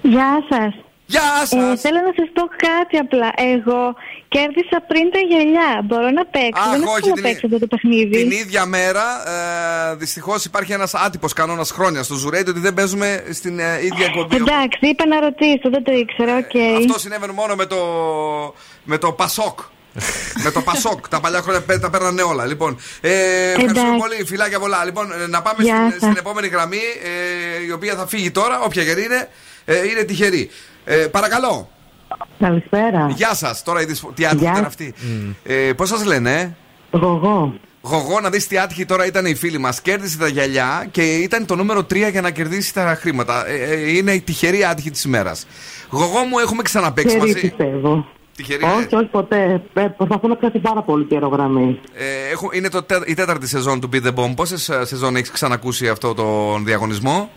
[0.02, 0.74] Γεια σας.
[1.14, 3.30] Γεια Ε, θέλω να σας πω κάτι απλά.
[3.54, 3.80] Εγώ
[4.28, 5.70] κέρδισα πριν τα γυαλιά.
[5.86, 6.62] Μπορώ να παίξω.
[6.64, 8.18] Αχ, Δεν έχω όχι, να την- παίξω αυτό το παιχνίδι.
[8.18, 9.06] Την ίδια μέρα,
[9.92, 13.80] ε, δυστυχώς υπάρχει ένας άτυπος κανόνας χρόνια στο Zoo Radio ότι δεν παίζουμε στην ε,
[13.82, 14.36] ίδια εκπομπή.
[14.36, 16.56] Εντάξει, είπα να ρωτήσω, δεν το ήξερα, οκ.
[16.80, 17.78] Αυτό συνέβαινε μόνο με το,
[18.84, 19.60] με το Πασόκ.
[20.44, 21.08] με το Πασόκ.
[21.08, 22.46] τα παλιά χρόνια πέ- τα παίρνανε όλα.
[22.46, 23.12] Λοιπόν, ε,
[23.50, 23.98] ευχαριστούμε Εντάξει.
[24.08, 24.24] πολύ.
[24.26, 24.86] Φιλάκια πολλά.
[24.86, 26.00] Λοιπόν, ε, να πάμε Γεια στην, σας.
[26.02, 26.82] στην επόμενη γραμμή,
[27.60, 29.30] ε, η οποία θα φύγει τώρα, όποια και είναι.
[29.66, 30.50] Ε, είναι τυχερή.
[30.92, 31.70] Ε, παρακαλώ.
[32.40, 33.10] Καλησπέρα.
[33.16, 33.64] Γεια σας.
[33.64, 34.52] Τώρα είδες τι άτυχη Γεια.
[34.52, 34.94] ήταν αυτή.
[35.44, 36.56] Ε, Πώς σας λένε,
[36.92, 37.54] ε; Γογό.
[37.82, 39.82] Γογό, να δεις τι άτυχη τώρα ήταν η φίλη μας.
[39.82, 43.48] Κέρδισε τα γυαλιά και ήταν το νούμερο 3 για να κερδίσει τα χρήματα.
[43.48, 45.46] Ε, ε, είναι η τυχερή άτυχη της ημέρας.
[45.90, 47.48] Γογό μου, έχουμε ξαναπέξει Τυχερή μαζί.
[47.48, 48.06] πιστεύω.
[48.36, 49.62] Τυχερή, όχι, όχι ποτέ.
[49.74, 51.80] Ε, Προσπαθώ να πιάσει πάρα πολύ καιρό γραμμή.
[51.94, 54.34] Ε, έχω, είναι το, τε- η τέταρτη σεζόν του Beat the Bomb.
[54.36, 57.30] Πόσες σεζόν έχεις ξανακούσει αυτό τον διαγωνισμό;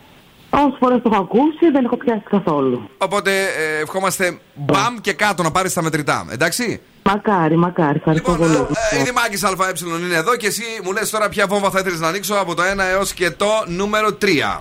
[0.55, 2.91] Όσε φορές το έχω ακούσει δεν έχω πιάσει καθόλου.
[2.99, 6.27] Οπότε ε, ευχόμαστε μπαμ και κάτω να πάρεις τα μετρητά.
[6.31, 7.97] Εντάξει; Μακάρι, μακάρι.
[7.97, 8.55] Ευχαριστώ πολύ.
[8.91, 12.01] Ε, η Δημάκη ΑΕ είναι εδώ και εσύ μου λες τώρα ποια βόμβα θα ήθελες
[12.01, 14.61] να ανοίξω από το 1 έως και το νούμερο 3.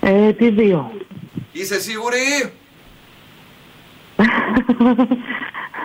[0.00, 0.92] Ε, τι δύο.
[1.52, 2.52] Είσαι σίγουρη;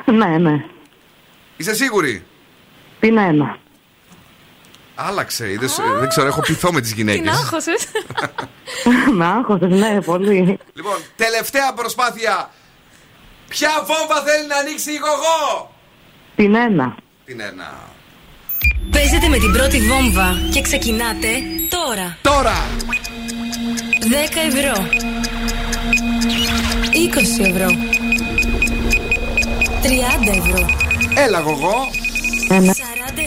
[0.19, 0.65] ναι, ναι.
[1.57, 2.23] Είσαι σίγουρη;
[2.99, 3.57] Την ένα.
[4.99, 5.49] Άλλαξε.
[5.51, 7.21] Είδες, ε, δεν ξέρω, έχω πειθό με τις γυναίκες.
[7.21, 7.71] Την άγχωσε.
[9.13, 10.59] Με άγχωσες, ναι, πολύ.
[10.73, 12.49] Λοιπόν, τελευταία προσπάθεια.
[13.47, 15.71] Ποια βόμβα θέλει να ανοίξει η γογό;
[16.35, 16.95] Την ένα.
[17.25, 17.87] Την ένα.
[18.91, 21.27] Παίζετε με την πρώτη βόμβα και ξεκινάτε
[21.69, 22.17] τώρα.
[22.21, 22.55] Τώρα!
[23.99, 24.87] 10 ευρώ.
[27.39, 27.67] 20 ευρώ.
[29.81, 30.65] 30 ευρώ.
[31.15, 31.89] Έλα γογό.
[32.49, 32.61] 40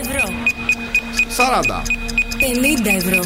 [0.00, 0.39] ευρώ.
[1.36, 1.82] 40.
[2.38, 3.20] 50 ευρώ.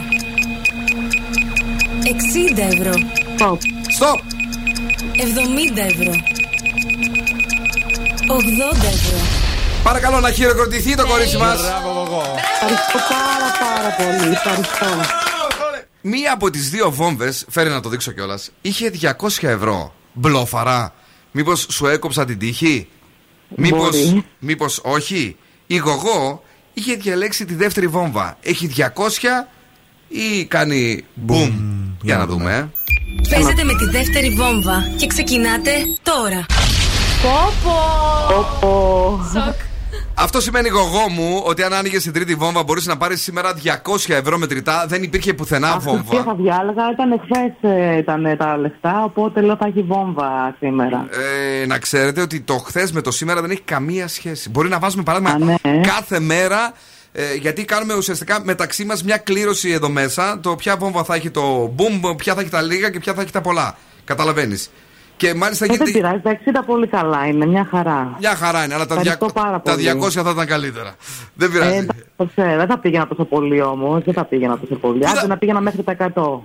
[2.55, 2.93] 60 ευρώ.
[3.39, 3.59] Stop.
[3.99, 4.19] Stop.
[5.17, 6.13] 70 ευρώ.
[8.29, 9.19] 80 ευρώ.
[9.83, 11.61] Παρακαλώ να χειροκροτηθεί το κορίτσι μας.
[11.61, 14.33] Ευχαριστώ πάρα πάρα πολύ.
[14.33, 14.87] Ευχαριστώ.
[16.01, 19.95] Μία από τις δύο βόμβες, φέρε να το δείξω κιόλας, είχε 200 ευρώ.
[20.13, 20.95] Μπλόφαρα.
[21.31, 22.89] Μήπως σου έκοψα την τύχη;
[23.49, 24.25] Μήπω Μπορεί.
[24.39, 25.37] μήπως όχι;
[25.67, 26.43] Η γογό
[26.75, 28.39] είχε διαλέξει τη δεύτερη βόμβα.
[28.43, 28.83] Έχει 200
[30.09, 31.53] ή κάνει μπουμ.
[32.03, 32.55] Για να δούμε.
[32.55, 32.69] ε.
[33.31, 35.71] Παίζετε με τη δεύτερη βόμβα και ξεκινάτε
[36.03, 36.47] τώρα.
[37.23, 37.77] Πόπο.
[39.33, 39.55] Σοκ.
[40.17, 43.71] Αυτό σημαίνει γογό μου ότι αν άνοιγες την τρίτη βόμβα μπορούσε να πάρεις σήμερα 200
[44.09, 44.85] ευρώ μετρητά.
[44.89, 46.23] Δεν υπήρχε πουθενά Αυτό τι βόμβα.
[46.23, 47.69] θα διάλεγα ήταν χθε
[47.99, 51.07] ήταν τα λεφτά, οπότε λέω θα έχει βόμβα σήμερα.
[51.63, 54.51] Ε, να ξέρετε ότι το χθες με το σήμερα δεν έχει καμία σχέση.
[54.51, 55.59] Μπορεί να βάζουμε παράδειγμα
[55.93, 56.73] κάθε μέρα.
[57.13, 60.41] ε, γιατί κάνουμε ουσιαστικά μεταξύ μας μια κλήρωση εδώ μέσα.
[60.41, 63.23] Το ποια βόμβα θα έχει το boom, ποια θα έχει τα λίγα και ποια θα
[63.23, 63.77] έχει τα πολλά.
[64.05, 64.71] Καταλαβαίνεις.
[65.17, 65.99] Και μάλιστα Ε, δεν γίνεται.
[65.99, 68.17] πειράζει, τα 60 πολύ καλά είναι, μια χαρά.
[68.19, 69.91] Μια χαρά είναι, αλλά τα, Ευχαριστώ 200 πάρα τα πολύ.
[70.05, 70.95] 200 θα ήταν καλύτερα.
[71.35, 71.77] Δεν Ε, πειράζει.
[71.77, 74.05] εντάξει, το ξέρω, δεν θα πήγαινα τόσο πολύ όμως.
[74.05, 75.09] Δεν θα πήγαινα τόσο πολύ.
[75.09, 76.41] Άντε να πήγαινα μέχρι τα 100.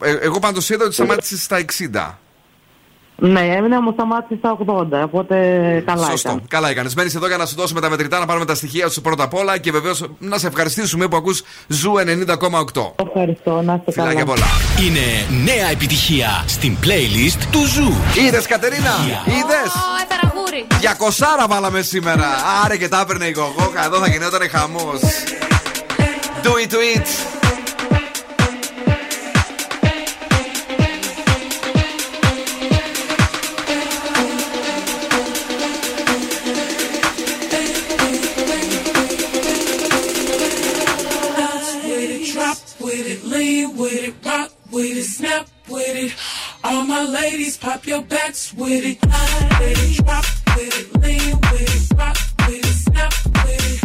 [0.00, 2.18] Ε, εγώ πάντως είδα ότι σταμάτησες στα 60.
[3.18, 5.36] Ναι, έμεινα μου σταμάτησε στα 80, οπότε
[5.86, 6.28] καλά Σωστό.
[6.28, 6.42] ήταν.
[6.48, 6.94] Καλά έκανες.
[6.94, 9.34] Μένει εδώ για να σου δώσουμε τα μετρητά, να πάρουμε τα στοιχεία σου πρώτα απ'
[9.34, 12.94] όλα και βεβαίως να σε ευχαριστήσουμε που ακούς Zoo 90,8.
[13.06, 14.08] Ευχαριστώ, να είστε καλά.
[14.08, 14.46] Φιλάκια πολλά.
[14.86, 17.92] Είναι νέα επιτυχία στην playlist του Zoo.
[18.26, 18.94] Είδες Κατερίνα,
[19.26, 20.66] είδες; Ω, έφερα γούρι.
[20.80, 22.26] 200 βάλαμε σήμερα.
[22.64, 23.84] Άρε και τα έπαιρνε η γογόκα.
[23.84, 25.00] Εδώ θα γινόταν χαμός.
[26.42, 27.45] Do it to it.
[44.76, 46.12] With it, snap with it.
[46.62, 48.98] All my ladies, pop your backs with it.
[49.02, 50.24] It, drop
[50.54, 53.80] with it, lean with it, rock with it, snap with it.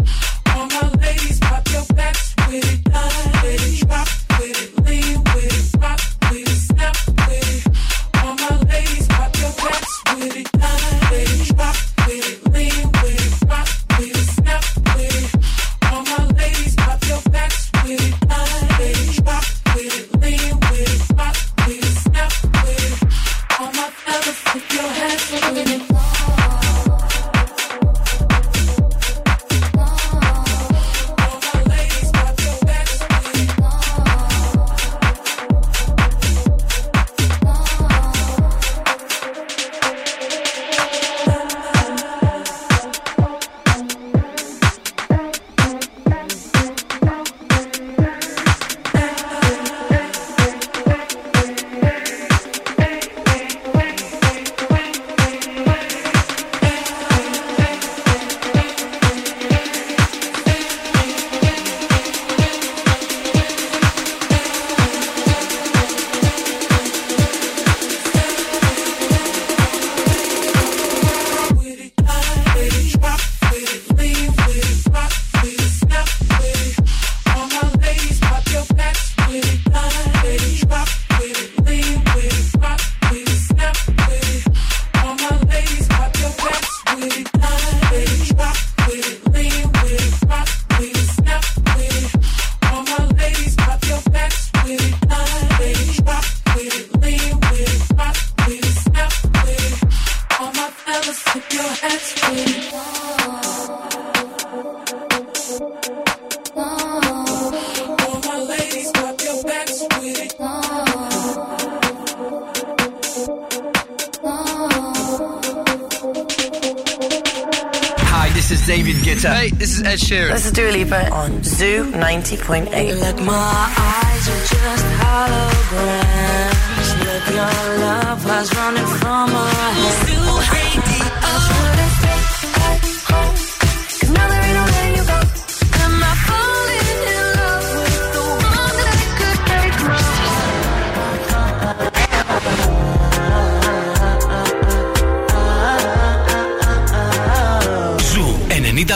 [0.53, 2.81] All my ladies, pop your backs with it.
[2.83, 4.07] It, drop
[4.37, 5.30] with it, lean with it,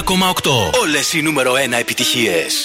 [0.08, 0.80] Ακόμα 8.
[0.82, 2.65] Όλες οι νούμερο 1 επιτυχίες.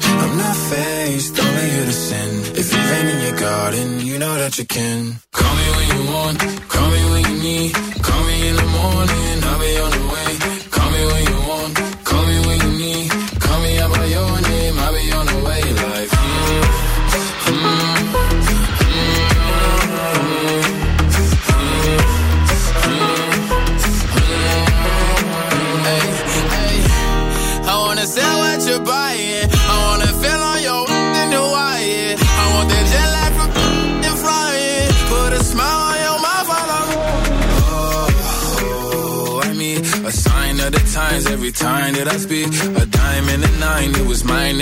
[0.21, 2.31] I'm not faced, only here to sin.
[2.61, 5.20] If you've in your garden, you know that you can.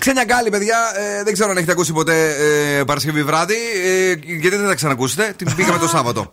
[0.00, 0.76] Ξένια Γκάλη, παιδιά,
[1.18, 2.34] ε, δεν ξέρω αν έχετε ακούσει ποτέ
[2.78, 3.54] ε, Παρασκευή βράδυ.
[3.84, 5.34] Ε, γιατί δεν τα ξανακούσετε.
[5.36, 6.32] Την πήγαμε το Σάββατο.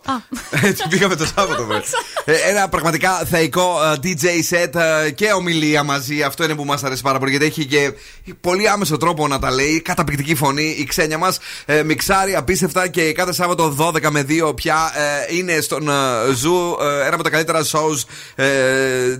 [0.50, 1.82] Ε, Την πήγαμε το Σάββατο, βέβαια.
[2.24, 6.22] Ε, Ένα πραγματικά θεϊκό ε, DJ set ε, και ομιλία μαζί.
[6.22, 7.30] Αυτό είναι που μας αρέσει πάρα πολύ.
[7.30, 7.92] Γιατί έχει και
[8.40, 9.80] πολύ άμεσο τρόπο να τα λέει.
[9.80, 11.38] Καταπληκτική φωνή η Ξένια μας.
[11.84, 14.92] Μιξάρει απίστευτα και κάθε Σάββατο 12 με 2 πια
[15.28, 15.92] ε, είναι στον ε,
[16.34, 16.76] Zoo.
[16.80, 18.02] ε, ένα από τα καλύτερα shows,
[18.34, 18.46] ε,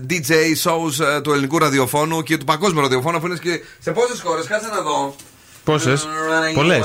[0.09, 0.31] DJ
[0.63, 3.17] shows ε, του ελληνικού ραδιοφώνου και του παγκόσμιου ραδιοφώνου.
[3.17, 5.15] Αφού είναι και σε πόσες χώρες, κάτσε να δω.
[5.63, 5.93] Πόσε.
[6.53, 6.79] Πολλέ.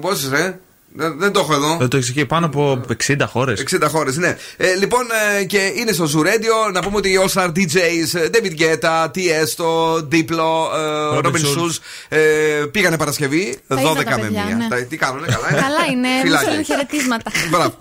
[0.00, 0.58] Πόσε, ε?
[1.00, 1.76] Δεν, δεν το έχω εδώ.
[1.76, 3.62] Δεν το έχεις εκεί πάνω από 60 χώρες.
[3.70, 4.36] 60 χώρες, ναι.
[4.56, 5.00] Ε, λοιπόν,
[5.40, 6.72] ε, και είναι στο Zoo Radio.
[6.72, 11.30] Να πούμε ότι οι All Star DJs, ε, David Guetta, Tiesto, Diplo, ε, Robin Robin
[11.30, 11.58] Schulz.
[11.58, 12.18] Schulz, ε,
[12.70, 14.20] πήγανε Παρασκευή Τα 12 είδα τα με 1.
[14.20, 14.80] παιδιά, ναι.
[14.80, 15.48] Τι κάνουνε, καλά.
[15.48, 16.40] ε; Καλά είναι, μου Φιλάκια.
[16.46, 17.30] στέλνουν χαιρετίσματα.
[17.50, 17.76] Μπράβο.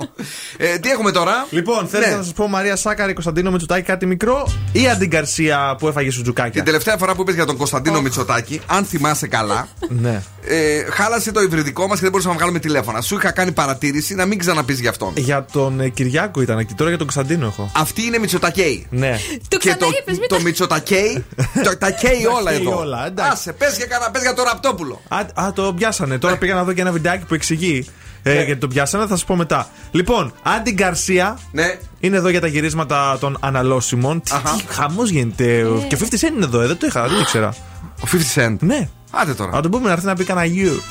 [0.58, 2.16] Ε, τι έχουμε τώρα; Λοιπόν, θέλετε Ναι.
[2.16, 6.22] να σας πω Μαρία Σάκαρη, Κωνσταντίνο Μητσοτάκη κάτι μικρό ή Αντίν Γκαρσία που έφαγε σου
[6.22, 10.22] τζουκάκια; Την τελευταία φορά που είπες για τον Κωνσταντίνο Μητσοτάκη, αν θυμάσαι καλά, Ναι.
[10.42, 13.02] ε, χάλασε το υβριδικό μας και δεν μπορούσαμε να βγάλουμε τηλέφωνα.
[13.08, 15.14] Σου είχα κάνει παρατήρηση να μην ξαναπείς για αυτόν.
[15.18, 17.72] Για τον ε, Κυριάκο ήταν εκεί, τώρα για τον Κωνσταντίνο έχω.
[17.76, 18.88] Αυτή είναι Μητσοτακέη.
[18.90, 19.18] Ναι.
[19.48, 21.26] Το και το, ξαναείπες, μην το Μητσοτακέη,
[21.64, 22.80] το, τα καίει όλα καίει εδώ.
[22.80, 23.32] όλα, εντάξει.
[23.34, 25.02] Άσε, πες για, κανένα- πες για το ραπτόπουλο.
[25.08, 26.18] Α, α, το πιάσανε.
[26.18, 27.86] Τώρα πήγα να δω και ένα βιντεάκι που εξηγεί.
[28.24, 29.70] Ε, γιατί το πιάσανε, θα σα πω μετά.
[29.92, 31.78] Λοιπόν, Άντι Γκαρσία Ναι.
[32.00, 34.22] είναι εδώ για τα γυρίσματα των αναλώσιμων.
[34.22, 34.56] Τι, Αχα.
[34.56, 35.66] τι χαμός γίνεται.
[35.88, 37.54] Και 50 Cent είναι εδώ, ε, δεν το είχα, δεν το ήξερα.
[38.02, 38.56] Ο 50 Cent.
[38.60, 38.90] Ναι.
[39.12, 39.52] Άντε τώρα.
[39.52, 40.82] Να τον πούμε να έρθει να πει κανένα γιου.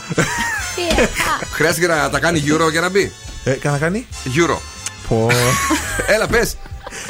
[1.52, 3.12] Χρειάστηκε να τα κάνει euro για να μπει.
[3.44, 4.56] Ε, κανένα κάνει; Euro.
[5.08, 5.28] Πω.
[6.14, 6.56] Έλα, πες.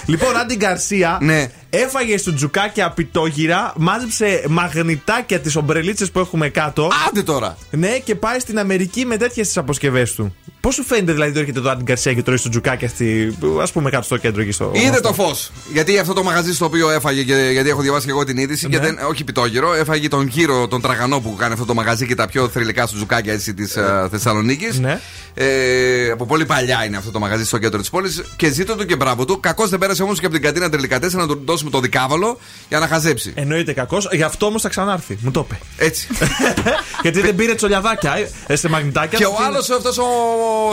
[0.06, 1.50] λοιπόν, Άντι Γκαρσία Ναι.
[1.70, 6.90] έφαγε στο τζουκάκι απειτόγυρα, μάζεψε μαγνητάκια τις ομπρελίτσες που έχουμε κάτω.
[7.08, 7.56] Άντε τώρα.
[7.70, 10.36] Ναι, και πάει στην Αμερική με τέτοιες τις αποσκευές του.
[10.66, 13.36] Πώς σου φαίνεται δηλαδή ότι έρχεται εδώ Άντι Γκαρσία και τρώει στο τζουκάκι στη.
[13.62, 14.70] ας πούμε κάτω στο κέντρο εκεί στο.
[14.74, 15.50] Είδε το φως.
[15.72, 18.68] Γιατί αυτό το μαγαζί στο οποίο έφαγε, και, γιατί έχω διαβάσει και εγώ την είδηση,
[18.68, 18.84] και Ναι.
[18.86, 22.26] δεν, όχι πιτόγυρο, έφαγε τον γύρο, τον τραγανό που κάνει αυτό το μαγαζί και τα
[22.26, 23.76] πιο θρηλυκά σου τζουκάκια έτσι της
[24.10, 24.78] Θεσσαλονίκης.
[24.78, 25.00] Ναι.
[25.34, 28.86] Ε, από πολύ παλιά είναι αυτό το μαγαζί στο κέντρο της πόλης και ζήτω του
[28.86, 29.40] και μπράβο του.
[29.40, 32.38] Κακός δεν πέρασε όμως και από την κατίνα τελικατέσσερα να του δώσουμε το δικάβαλο
[32.68, 33.32] για να χαζέψει.
[33.36, 35.18] Εννοείται κακός, γι' αυτό όμως θα ξανάρθει.
[35.20, 35.58] Μου το είπε.
[35.76, 36.06] Έτσι.
[37.02, 38.12] Γιατί δεν πήρε τσολιαδάκια,
[38.46, 39.18] ε, σε μαγνητάκια.
[39.18, 40.04] και θα ο στείλει- άλλος αυτός ο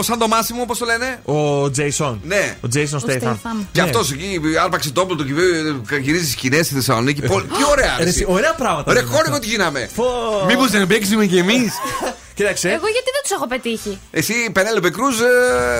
[0.02, 1.18] σαν το Μάσιμο, όπως το λένε.
[1.24, 2.20] Ο Τζέισον.
[2.24, 2.56] Ναι.
[2.60, 3.34] Ο Τζέισον Στέιθαμ.
[3.34, 3.66] Statham.
[3.72, 5.24] Και αυτός εκεί άρπαξε το όπλο του
[5.88, 7.20] και γυρίζει σκηνές στη Θεσσαλονίκη.
[7.22, 8.26] Πολύ- Τι ωραία, Ρε, ρε, εσύ, εσύ.
[8.32, 8.92] Ωραία πράγματα.
[8.92, 9.40] Ρε, είναι χώρικο αυτά.
[9.40, 9.88] τι γίναμε.
[9.94, 10.04] Φω.
[10.46, 11.72] Μήπως δεν παίξουμε κι εμείς;
[12.34, 12.68] Κοίταξε.
[12.68, 15.16] Εγώ γιατί δεν τους έχω πετύχει; Εσύ, Πενέλεπε Κρούζ,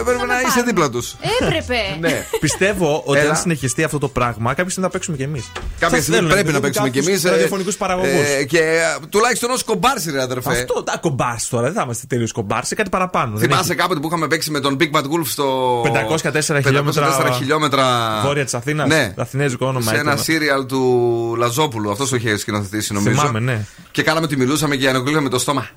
[0.04, 1.14] πρέπει να είσαι δίπλα τους.
[1.40, 1.76] Έπρεπε.
[2.00, 2.26] Ναι.
[2.40, 3.30] Πιστεύω ότι Έλα.
[3.30, 5.52] αν συνεχιστεί αυτό το πράγμα, κάποια στιγμή θα παίξουμε κι εμείς.
[5.78, 7.24] Κάποια στιγμή πρέπει να παίξουμε κι εμείς.
[7.24, 8.26] Ραδιοφωνικούς παραγωγούς.
[8.48, 10.50] Και ε, τουλάχιστον ως κομπάρσι, ρε αδερφέ.
[10.50, 13.36] Αυτό, τα κομπάρσι τώρα, δεν θα είμαστε τελείως κομπάρσι, κάτι παραπάνω.
[13.38, 15.80] δεν Θυμάσαι κάποτε που είχαμε παίξει με τον Big Bad Wolf στο.
[15.82, 18.20] 504 χιλιόμετρα 504 χιλιόμετρα.
[18.24, 18.88] Βόρεια της Αθήνας.
[18.88, 19.14] Ναι.
[19.16, 20.22] Αθηνέζικο όνομα Σε ένα έτοιμο.
[20.24, 21.90] σύριαλ του Λαζόπουλου.
[21.90, 23.18] Αυτός το είχε σκηνοθετήσει νομίζω.
[23.20, 23.64] Θυμάμαι, ναι.
[23.90, 25.68] Και κάναμε ότι μιλούσαμε και ανακολούθαμε το στόμα.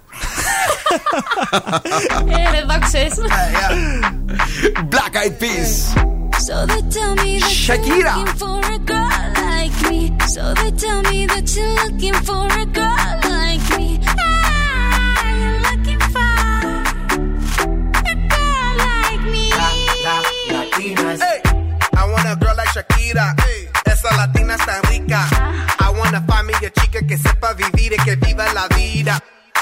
[2.30, 2.82] Er Red Hot
[4.90, 5.94] Black Eyed Peas.
[6.40, 7.88] So they tell me that Shakira.
[7.88, 10.14] You're looking for a girl like me.
[10.28, 14.00] So they tell me that you're looking for a girl like me.
[14.06, 15.18] Ah,
[20.78, 21.42] hey,
[21.96, 23.36] I want a girl like Shakira.
[23.42, 23.68] Hey.
[23.86, 25.28] Esa latina está rica.
[25.32, 25.88] Ah.
[25.88, 29.22] I want to find me a chica que sepa vivir y que viva la vida.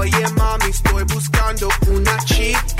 [0.00, 2.79] Oye mami, estoy buscando una chica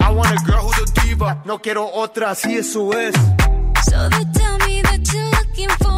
[0.00, 1.42] I want a girl who's a diva.
[1.44, 3.14] No quiero otra, si eso es.
[3.90, 5.97] So they tell me that you're looking for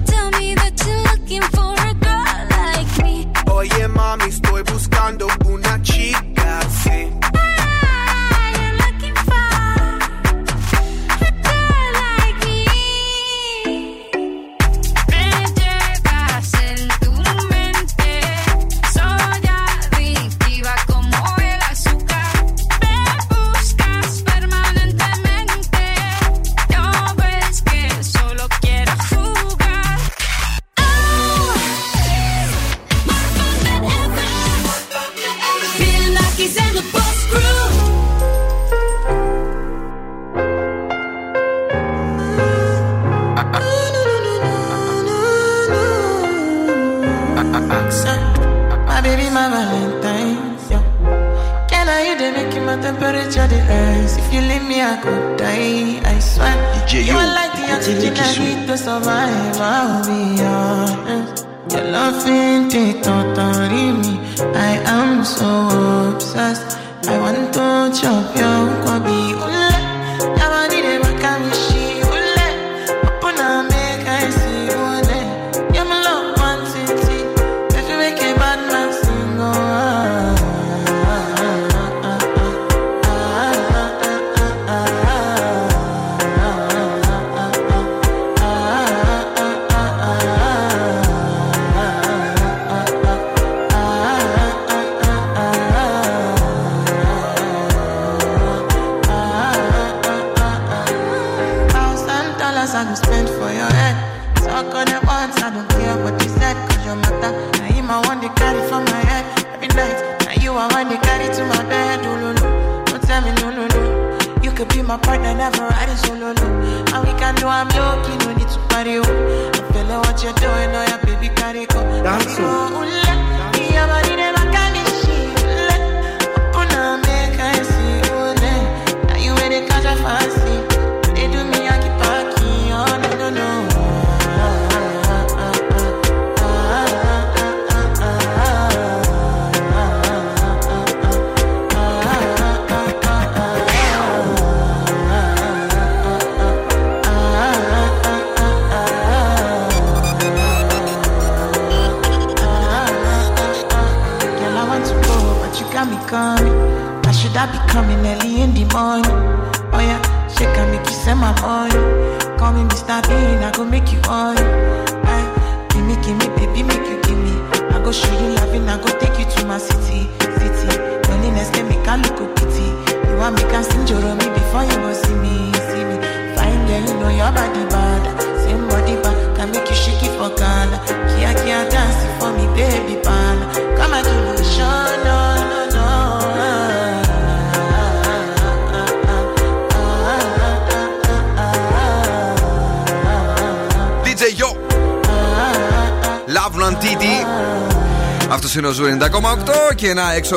[199.81, 200.35] και ένα έξω.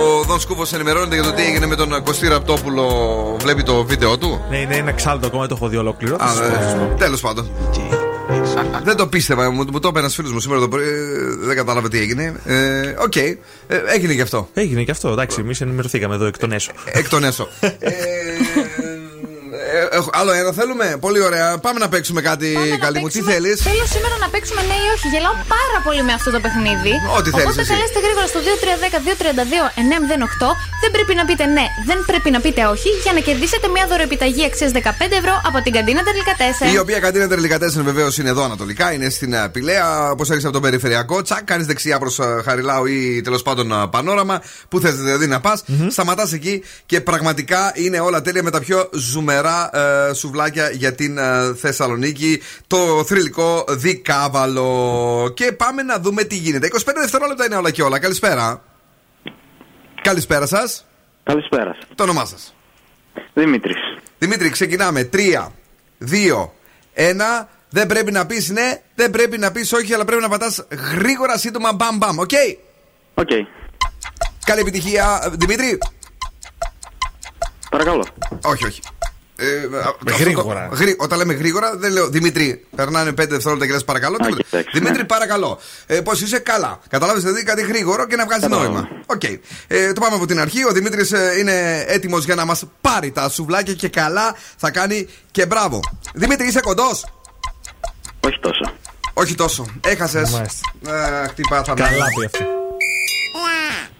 [0.00, 2.86] Ο Δον Σκούφο ενημερώνεται για το τι έγινε με τον Κωστή Ραπτόπουλο.
[3.40, 6.16] Βλέπει το βίντεο του; Ναι, είναι ένα ξάλτο ακόμα, το έχω δει ολόκληρο.
[6.16, 6.94] Ναι.
[6.98, 7.50] Τέλος πάντων.
[8.84, 10.84] Δεν το πίστευα, μου, το είπε ένας φίλος μου σήμερα το πρωί.
[10.84, 12.34] Ε, δεν κατάλαβε τι έγινε.
[12.44, 13.36] Ε, οκ, ε,
[13.86, 14.48] έγινε και αυτό.
[14.54, 16.72] Έγινε και αυτό, εντάξει, εμείς ενημερωθήκαμε εδώ εκ των έσω.
[16.84, 17.48] Εκ των έσω.
[19.94, 21.46] ε, ε, έχω- άλλο ένα θέλουμε; Πολύ ωραία.
[21.66, 22.48] Πάμε να παίξουμε κάτι,
[22.84, 23.08] καλή μου.
[23.14, 25.06] Τι θέλεις; Θέλω σήμερα να παίξουμε ναι ή όχι.
[25.14, 26.92] Γελάω πάρα πολύ με αυτό το παιχνίδι.
[27.18, 27.70] Ό,τι θέλεις Οπότε εσύ.
[27.72, 30.48] καλέστε γρήγορα στο 2310-232-908.
[30.82, 34.44] Δεν πρέπει να πείτε ναι, δεν πρέπει να πείτε όχι για να κερδίσετε μια δωρεοπιταγή
[34.50, 34.78] αξίας 15
[35.20, 36.34] ευρώ από την καντίνα Τερλικά
[36.70, 36.74] 4.
[36.74, 40.10] Η οποία καντίνα τελικά 4 βεβαίως είναι εδώ ανατολικά, είναι στην ε, Πηλαία.
[40.10, 44.42] Όπως έρχεσαι από τον περιφερειακό, τσακ, κάνεις δεξιά προς Χαριλάου ή τέλος πάντων ε, Πανόραμα.
[44.68, 48.88] Πού θες δηλαδή να πας, σταματάς εκεί και πραγματικά είναι όλα τέλεια με τα πιο
[48.92, 49.78] ζουμερά ε,
[50.14, 52.42] σουβλάκια για την ε, Θεσσαλονίκη.
[52.66, 55.32] Το θρυλικό δικάβαλο.
[55.34, 56.68] Και πάμε να δούμε τι γίνεται.
[56.72, 57.98] 25 δευτερόλεπτα είναι όλα και όλα.
[57.98, 58.62] Καλησπέρα.
[60.02, 60.86] Καλησπέρα σας.
[61.22, 61.76] Καλησπέρα.
[61.94, 62.54] Το όνομά σας.
[63.34, 63.76] Δημήτρης.
[64.18, 65.04] Δημήτρη, ξεκινάμε.
[65.12, 65.52] 3,
[65.98, 66.52] 2,
[66.94, 67.48] 1.
[67.68, 71.38] Δεν πρέπει να πεις ναι, δεν πρέπει να πεις όχι, αλλά πρέπει να πατάς γρήγορα,
[71.38, 72.18] σύντομα, μπαμ μπαμ.
[72.18, 72.30] Οκ;
[73.14, 73.28] Οκ.
[74.44, 75.78] Καλή επιτυχία, Δημήτρη.
[77.70, 78.06] Παρακαλώ.
[78.42, 78.80] Όχι, όχι.
[79.36, 79.46] Ε,
[79.78, 80.68] αυτό το- γρήγορα.
[80.72, 82.64] γρή- όταν λέμε γρήγορα, δεν λέω Δημήτρη.
[82.76, 84.16] Περνάνε 5 δευτερόλεπτα και λες παρακαλώ.
[84.16, 84.64] τίποτα.
[84.72, 85.58] Δημήτρη, παρακαλώ.
[85.86, 86.80] Ε, Πώς είσαι, καλά.
[86.88, 88.68] Κατάλαβε δηλαδή κάτι γρήγορο και να βγάζεις Κατάλαβα.
[88.68, 88.88] νόημα.
[89.06, 89.22] Οκ.
[89.66, 90.64] Ε, το πάμε από την αρχή.
[90.64, 95.46] Ο Δημήτρης είναι έτοιμος για να μας πάρει τα σουβλάκια και καλά θα κάνει και
[95.46, 95.80] μπράβο.
[96.14, 97.06] Δημήτρη, είσαι κοντός;
[98.20, 98.72] Όχι τόσο.
[99.14, 99.66] Όχι τόσο.
[99.84, 100.30] Έχασες.
[100.30, 101.26] Μάλιστα.
[101.28, 102.44] χτυπά θα Καλά πει αυτή.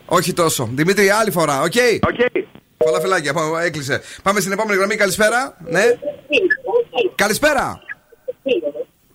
[0.06, 0.68] Όχι τόσο.
[0.74, 1.60] Δημήτρη, άλλη φορά.
[1.62, 1.72] Οκ.
[2.00, 2.53] Πολλά
[3.00, 3.32] φιλάκια.
[3.32, 4.02] Πάμε, Έκλεισε.
[4.22, 4.96] Πάμε στην επόμενη γραμμή.
[4.96, 5.56] Καλησπέρα.
[5.68, 5.84] Ναι.
[7.14, 7.80] Καλησπέρα.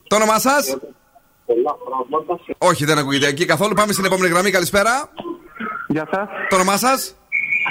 [0.07, 0.77] Το όνομά σας;
[2.57, 3.73] Όχι, δεν ακούγεται εκεί καθόλου.
[3.73, 4.51] Πάμε στην επόμενη γραμμή.
[4.51, 5.09] Καλησπέρα.
[5.87, 6.27] Γεια σας.
[6.49, 7.15] Το όνομά σας;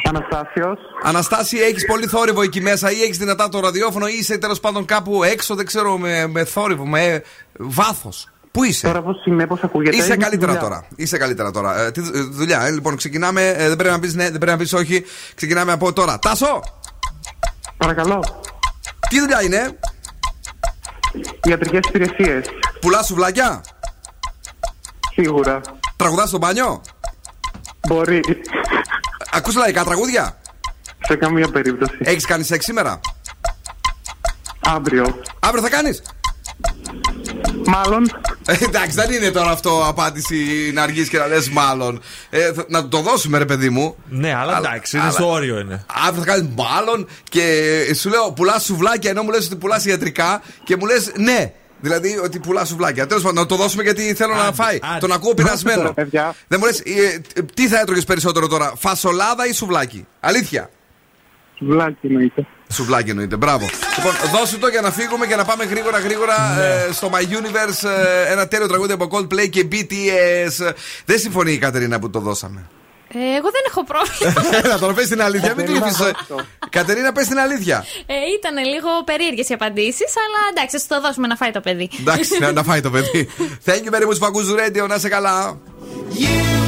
[0.05, 0.79] Αναστάσιος.
[1.03, 4.85] Αναστάση, έχεις πολύ θόρυβο εκεί μέσα ή έχεις δυνατά το ραδιόφωνο ή είσαι τέλος πάντων
[4.85, 7.23] κάπου έξω, δεν ξέρω, με, με θόρυβο, με
[7.59, 10.69] βάθος; Πού είσαι; Τώρα πώς είναι, πώς ακούγεται; Είσαι είμαι στη καλύτερα δουλειά.
[10.69, 10.87] τώρα.
[10.97, 11.81] Είσαι καλύτερα τώρα.
[11.81, 13.49] Ε, τι δου- ε, δουλειά, ε, λοιπόν, ξεκινάμε.
[13.49, 15.05] ε, δεν πρέπει να πεις ναι, δεν πρέπει να πεις όχι.
[15.35, 16.19] Ξεκινάμε από τώρα.
[16.19, 16.63] Τάσο!
[17.77, 18.43] Παρακαλώ.
[19.09, 19.79] Τι δουλειά είναι;
[21.49, 22.47] Ιατρικές υπηρεσίες.
[22.81, 23.61] Πουλάς σουβλάκια;
[25.13, 25.61] Σίγουρα.
[25.97, 26.81] Τραγουδάς στο μπάνιο;
[27.89, 28.21] Μπορεί.
[29.33, 30.39] Ακούς λαϊκά τραγούδια;
[31.09, 31.97] Σε καμία περίπτωση.
[31.99, 33.01] Έχεις κάνει σεξ σήμερα;
[34.61, 35.21] Αύριο.
[35.41, 36.03] Αύριο θα κάνεις;
[37.69, 38.11] Μάλλον.
[38.47, 42.01] Ε, εντάξει, δεν είναι τώρα αυτό απάντηση να αργείς και να λες μάλλον.
[42.31, 43.97] Ε, θα- να το δώσουμε, ρε παιδί μου.
[44.09, 45.85] Ναι, αλλά εντάξει, είναι αλλά- στο όριο είναι.
[46.07, 47.43] Αύριο θα κάνεις μάλλον και
[47.99, 51.53] σου λέω πουλάς σουβλάκια ενώ μου λες ότι πουλάς ιατρικά και μου λες ναι.
[51.81, 53.07] Δηλαδή ότι πουλάς σουβλάκια.
[53.07, 54.79] Τέλος πάντων, να το δώσουμε γιατί θέλω να φάει.
[55.01, 55.81] Τον ακούω πεινασμένο.
[55.81, 56.35] τώρα, παιδιά.
[56.49, 56.83] Δεν μου λες,
[57.55, 60.71] τι θα έτρωγες περισσότερο τώρα, φασολάδα ή σουβλάκι; Αλήθεια.
[61.59, 62.47] Σουβλάκι εννοείται.
[62.73, 63.69] Σουβλάκι εννοείται, μπράβο.
[63.97, 66.65] Λοιπόν, δώσου το για να φύγουμε και να πάμε γρήγορα γρήγορα Ναι.
[66.89, 67.89] ε, στο My Universe.
[67.89, 70.73] ε, ένα τέλειο τραγούδι από Coldplay και BTS.
[71.05, 72.67] Δεν συμφωνεί η Κατερίνα που το δώσαμε.
[73.13, 74.45] Ε, εγώ δεν έχω πρόβλημα.
[74.65, 75.87] Έλα τώρα, πες την αλήθεια, μην Κατερίνα,
[76.27, 76.43] κρύβει.
[76.71, 77.85] Κατερίνα, πες την αλήθεια.
[78.07, 81.91] Ε, ήταν λίγο περίεργες οι απαντήσεις, αλλά εντάξει, ας το δώσουμε να φάει το παιδί.
[82.01, 83.29] Εντάξει, να, να φάει το παιδί.
[83.67, 85.59] Thank you very much που ακούς Radio, να είσαι καλά.
[86.15, 86.68] In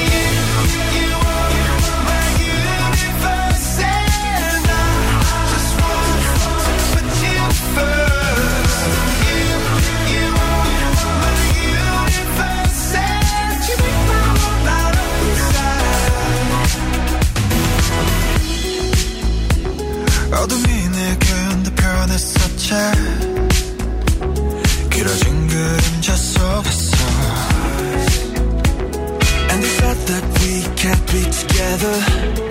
[31.81, 32.50] together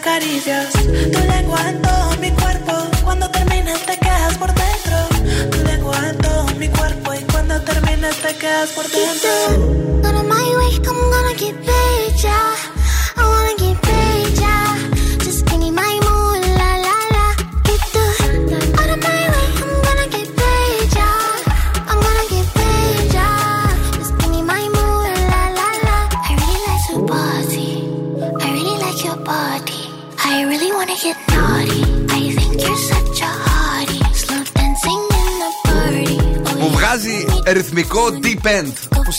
[0.00, 0.72] Caricias.
[0.72, 1.89] Tu lengua en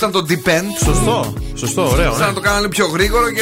[0.02, 0.12] end.
[0.12, 0.84] Πώ ήταν το deep end.
[0.84, 1.34] Σωστό.
[1.54, 2.12] Σωστό, ωραίο.
[2.12, 2.26] Σαν ναι.
[2.26, 3.42] να το κάνανε πιο γρήγορο και,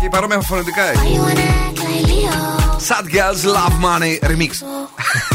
[0.00, 1.00] και παρόμοια φωνητικά έχει.
[1.02, 4.52] You wanna act like Leo; Sad Girls Love Money Remix.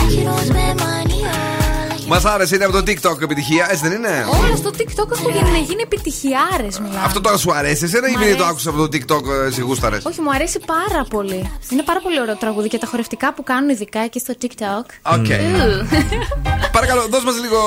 [0.09, 2.07] You don't spend money, oh.
[2.07, 5.59] Μας άρεσε, είναι από το TikTok επιτυχία, έτσι δεν είναι; Όλα στο TikTok έχουν γίνει,
[5.59, 7.01] γίνει επιτυχιάρες, μιλάμε.
[7.05, 8.49] Αυτό τώρα σου αρέσει, εσένα ή Μ' επειδή το αρέσει.
[8.49, 9.97] άκουσα από το TikTok, ε, εσύ γούσταρε.
[10.03, 11.51] Όχι, μου αρέσει πάρα πολύ.
[11.69, 14.85] Είναι πάρα πολύ ωραίο τραγούδι και τα χορευτικά που κάνουν ειδικά εκεί στο TikTok.
[15.01, 15.25] Οκ.
[15.25, 15.87] Ου.
[16.73, 17.59] Παρακαλώ, δώσ' μας λίγο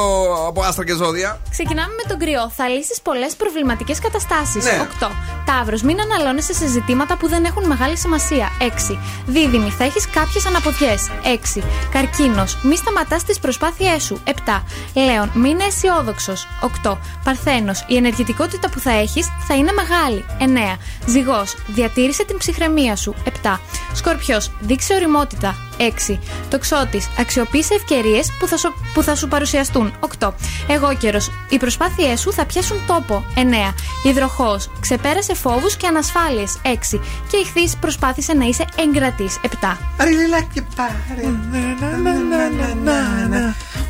[0.49, 1.41] από άστρα και ζώδια.
[1.51, 2.51] Ξεκινάμε με τον κρυό.
[2.57, 4.65] Θα λύσεις πολλές προβληματικές καταστάσεις.
[4.65, 4.89] Ναι.
[5.01, 5.11] 8.
[5.47, 8.51] Ταύρο, μην αναλώνεσαι σε ζητήματα που δεν έχουν μεγάλη σημασία.
[8.61, 8.99] 6.
[9.27, 11.11] Δίδυμη, θα έχεις κάποιες αναποδιές.
[11.23, 11.63] 6.
[11.91, 14.21] Καρκίνος, μη σταματάς τις προσπάθειές σου.
[14.25, 14.63] 7.
[14.95, 16.49] Λέων, μην είναι αισιόδοξος.
[16.61, 16.99] 8.
[17.25, 20.25] Παρθένος, η ενεργητικότητα που θα έχεις θα είναι μεγάλη.
[20.39, 20.77] 9.
[21.07, 23.15] Ζυγός, διατήρησε την ψυχραιμία σου.
[23.25, 23.61] 7.
[23.95, 25.57] Σκορπιός, δείξε οριμότητα.
[25.79, 26.19] 6.
[26.51, 29.93] Τοξότης, αξιοποίησε ευκαιρίες που, θα σου- που θα σου παρουσιαστούν.
[30.01, 30.35] 8.
[30.69, 31.19] Εγώ καιρο,
[31.49, 33.25] οι προσπάθειές σου θα πιάσουν τόπο.
[33.35, 33.75] 9.
[34.03, 36.59] Υδροχός, ξεπέρασε φόβους και ανασφάλειες.
[36.63, 37.01] 6.
[37.29, 39.39] Και ηχθεί, προσπάθησε να είσαι εγκρατής.
[39.43, 39.77] 7.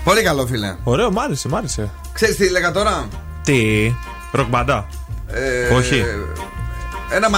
[0.05, 0.77] Πολύ καλό, φίλε.
[0.85, 1.91] Ωραίο, μ' άρεσε, μ' άρεσε.
[2.13, 3.09] Ξέρεις τι έλεγα τώρα;
[3.45, 3.95] Τι,
[4.33, 4.87] ροκ μπαντά.
[5.33, 6.05] Ε, Όχι.
[7.11, 7.29] Ένα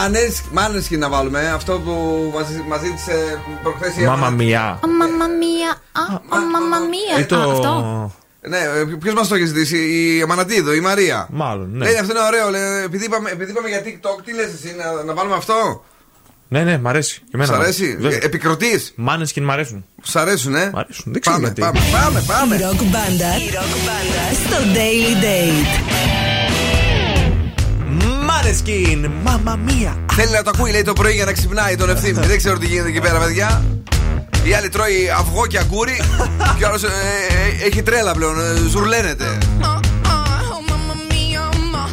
[0.52, 1.48] μάνεσκι να βάλουμε.
[1.50, 1.92] Αυτό που
[2.34, 4.30] μας, μας ζήτησε προχθές η Μάμα Εύα.
[4.36, 4.78] μία.
[4.98, 5.70] Μαμά μία.
[5.92, 7.20] Α, μαμά μία.
[7.20, 7.36] Ή το.
[7.36, 8.12] Α, αυτό.
[8.40, 8.58] Ναι,
[8.98, 11.28] ποιο μας το έχει ζητήσει, η Αμανατίδο, η Μαρία.
[11.30, 11.84] Μάλλον, ναι.
[11.84, 12.50] Λέει αυτό είναι ωραίο.
[12.50, 15.84] Λέει, επειδή, είπαμε, επειδή είπαμε για TikTok, τι λες εσύ, να, να βάλουμε αυτό;
[16.48, 17.20] Ναι, ναι, μ' αρέσει.
[17.20, 18.92] Και εμένα Σ' μ' αρέσει; Επικροτής.
[18.96, 19.84] Μάνες μ' αρέσουν.
[20.02, 21.12] Σ' αρέσουν, ε; Μ' αρέσουν.
[21.12, 21.60] Δεν ξέρω Πάμε, γιατί.
[21.60, 22.54] πάμε, πάμε, πάμε.
[22.56, 23.32] Η ροκ μπάντα
[24.46, 25.66] στο Daily Date.
[28.24, 29.96] Μάνεσκιν, μάμα μία.
[30.12, 32.26] Θέλει να το ακούει, λέει το πρωί για να ξυπνάει τον ευθύνη.
[32.26, 33.62] Δεν ξέρω τι γίνεται εκεί πέρα, παιδιά.
[34.48, 36.00] Η άλλη τρώει αυγό και αγκούρι.
[36.58, 36.78] και ο άλλο
[37.66, 39.38] έχει τρέλα πλέον, ε, ζουρλαίνεται.
[39.60, 39.80] Oh,
[40.68, 41.42] mamma mia,
[41.72, 41.84] ma,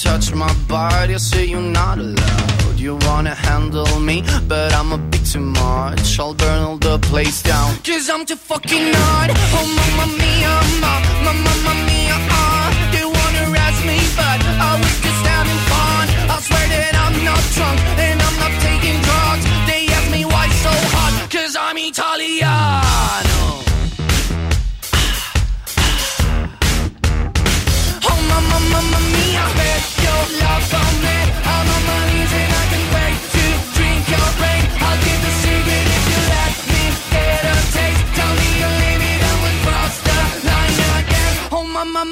[0.00, 2.78] touch my body, I say you're not allowed.
[2.78, 6.18] You wanna handle me, but I'm a bit too much.
[6.18, 7.76] I'll burn all the place down.
[7.84, 9.28] Cause I'm too fucking hot.
[9.58, 10.92] Oh, mamma mia, ma,
[11.24, 12.16] ma, mamma mia.
[12.40, 16.04] Uh, they wanna arrest me, but I was just having fun.
[16.32, 19.09] I swear that I'm not drunk and I'm not taking drugs.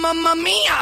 [0.01, 0.79] Mamma, mia.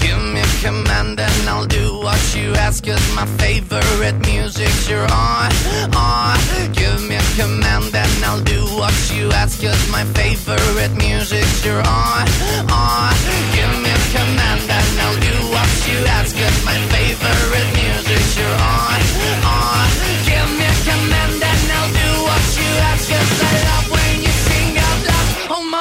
[0.00, 5.50] Give me command and I'll do what you ask Cause my favorite music's you're on,
[5.94, 6.36] on
[6.72, 11.86] Give me a command and I'll do what you ask Cause my favorite music's you're
[11.86, 12.24] on,
[12.70, 13.14] on
[13.56, 18.58] Give me a command and I'll do what you ask Cause my favorite music's you're
[18.74, 19.00] on,
[19.44, 19.45] on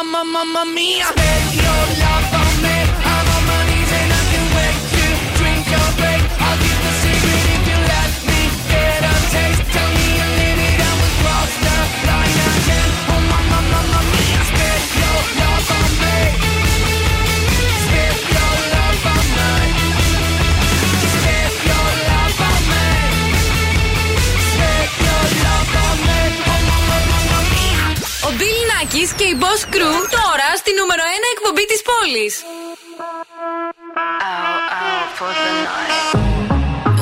[0.05, 1.05] mamma, mamma mia.
[1.05, 1.54] Sveglia.
[29.55, 32.43] Nackis και η Boss Crew τώρα στη νούμερο 1 εκπομπή της πόλης.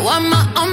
[0.05, 0.17] Why
[0.61, 0.73] am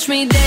[0.00, 0.39] touch me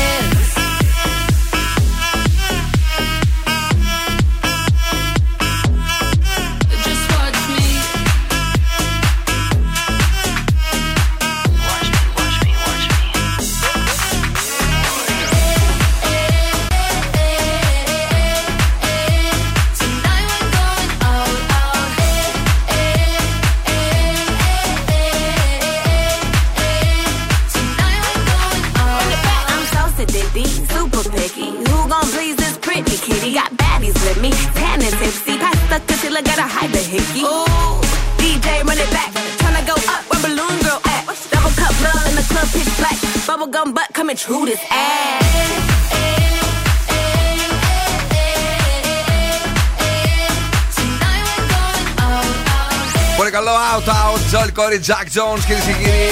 [54.74, 56.10] Joel Corey, Jack Jones, κυρίες και κύριοι.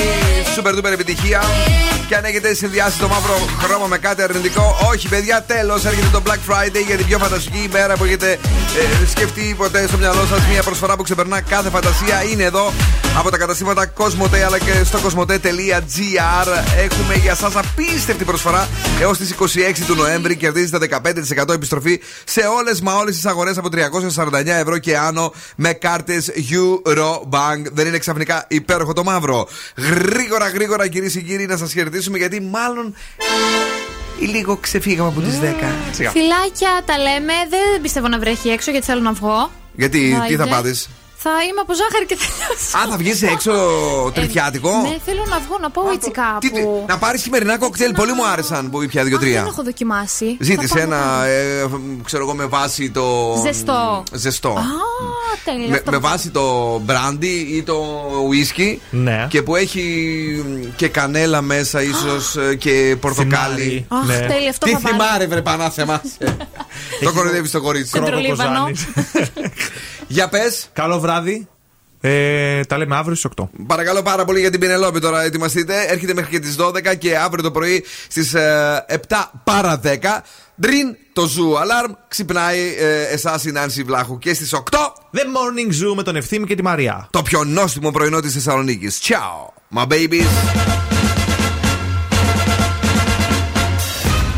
[0.55, 1.43] Super duper επιτυχία.
[2.07, 6.21] Και αν έχετε συνδυάσει το μαύρο χρώμα με κάτι αρνητικό, όχι παιδιά, τέλος έρχεται το
[6.25, 10.39] Black Friday για την πιο φανταστική ημέρα που έχετε ε, σκεφτεί ποτέ στο μυαλό σας.
[10.51, 12.73] Μια προσφορά που ξεπερνά κάθε φαντασία είναι εδώ
[13.17, 16.47] από τα καταστήματα Cosmote αλλά και στο cosmote.gr.
[16.77, 18.69] Έχουμε για εσά απίστευτη προσφορά
[19.01, 19.45] έως τις 26
[19.87, 20.35] του Νοέμβρη.
[20.35, 21.01] Κερδίζετε
[21.45, 26.31] 15% επιστροφή σε όλες μα όλες τις αγορές από 349 ευρώ και άνω με κάρτες
[26.35, 27.71] Eurobank.
[27.71, 29.47] Δεν είναι ξαφνικά υπέροχο το μαύρο.
[29.77, 32.95] Γρήγορα, γρήγορα κυρίες και κύριοι να σας χαιρετήσουμε γιατί μάλλον
[34.19, 35.43] λίγο ξεφύγαμε από τις 10.
[35.91, 36.09] Σιγά.
[36.09, 37.33] Φιλάκια τα λέμε.
[37.49, 39.51] Δεν πιστεύω να βρέχει έξω γιατί θέλω να βγω.
[39.75, 40.73] Γιατί, τι θα Άιντε.
[41.23, 41.35] Πάθει.
[41.37, 42.77] Θα είμαι από ζάχαρη και θα λιώσω.
[42.77, 43.51] Α, θα βγεις έξω
[44.13, 44.69] τριφιάτικο.
[44.81, 46.85] Ναι, θέλω να βγω, να πάω έτσι κάπου.
[46.87, 47.93] Να πάρεις χειμερινά κοκτέιλ.
[47.93, 49.39] Πολύ μου άρεσαν που πια δύο-τρία.
[49.41, 50.37] Δεν έχω δοκιμάσει.
[50.39, 51.65] Ζήτησε Θα πάω ένα, ε,
[52.05, 53.35] ξέρω εγώ, με βάση το.
[53.45, 54.03] Ζεστό.
[54.13, 54.49] Ζεστό.
[54.49, 54.63] Α,
[55.43, 55.67] τέλεια.
[55.69, 57.77] με, αυτό με που- βάση το μπράντι ή το
[58.27, 59.25] ουίσκι Ναι.
[59.29, 59.83] και που έχει
[60.75, 64.17] και κανέλα μέσα ίσως ε, και πορτοκάλι Αχ, Ναι.
[64.19, 64.95] τέλεια, αυτό Τι θα βάλω.
[64.97, 66.01] θυμάρε βρε πανάθεμα
[67.03, 68.85] Το κοροϊδεύεις το κορίτσι Κρόκο Κοζάνης.
[70.11, 71.47] Για πες Καλό βράδυ.
[72.01, 73.43] Ε, τα λέμε αύριο στις 8.
[73.67, 77.43] Παρακαλώ πάρα πολύ για την Πινελόπη τώρα ετοιμαστείτε Έρχεται μέχρι και τις 12 και αύριο
[77.43, 79.87] το πρωί στις ε, 7 παρα 10
[80.61, 84.59] Ντριν το Zoo Alarm ξυπνάει ε, εσάς η Νάνση Βλάχου και στις 8
[85.13, 87.07] The Morning Zoo με τον Ευθύμη και τη Μαριά.
[87.11, 90.27] το πιο νόστιμο πρωινό της Θεσσαλονίκης Ciao my babies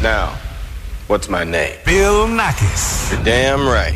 [0.03, 0.27] Now,
[1.11, 1.75] What's my name?
[1.85, 2.83] Bill Nackis.
[3.11, 3.91] You're damn right.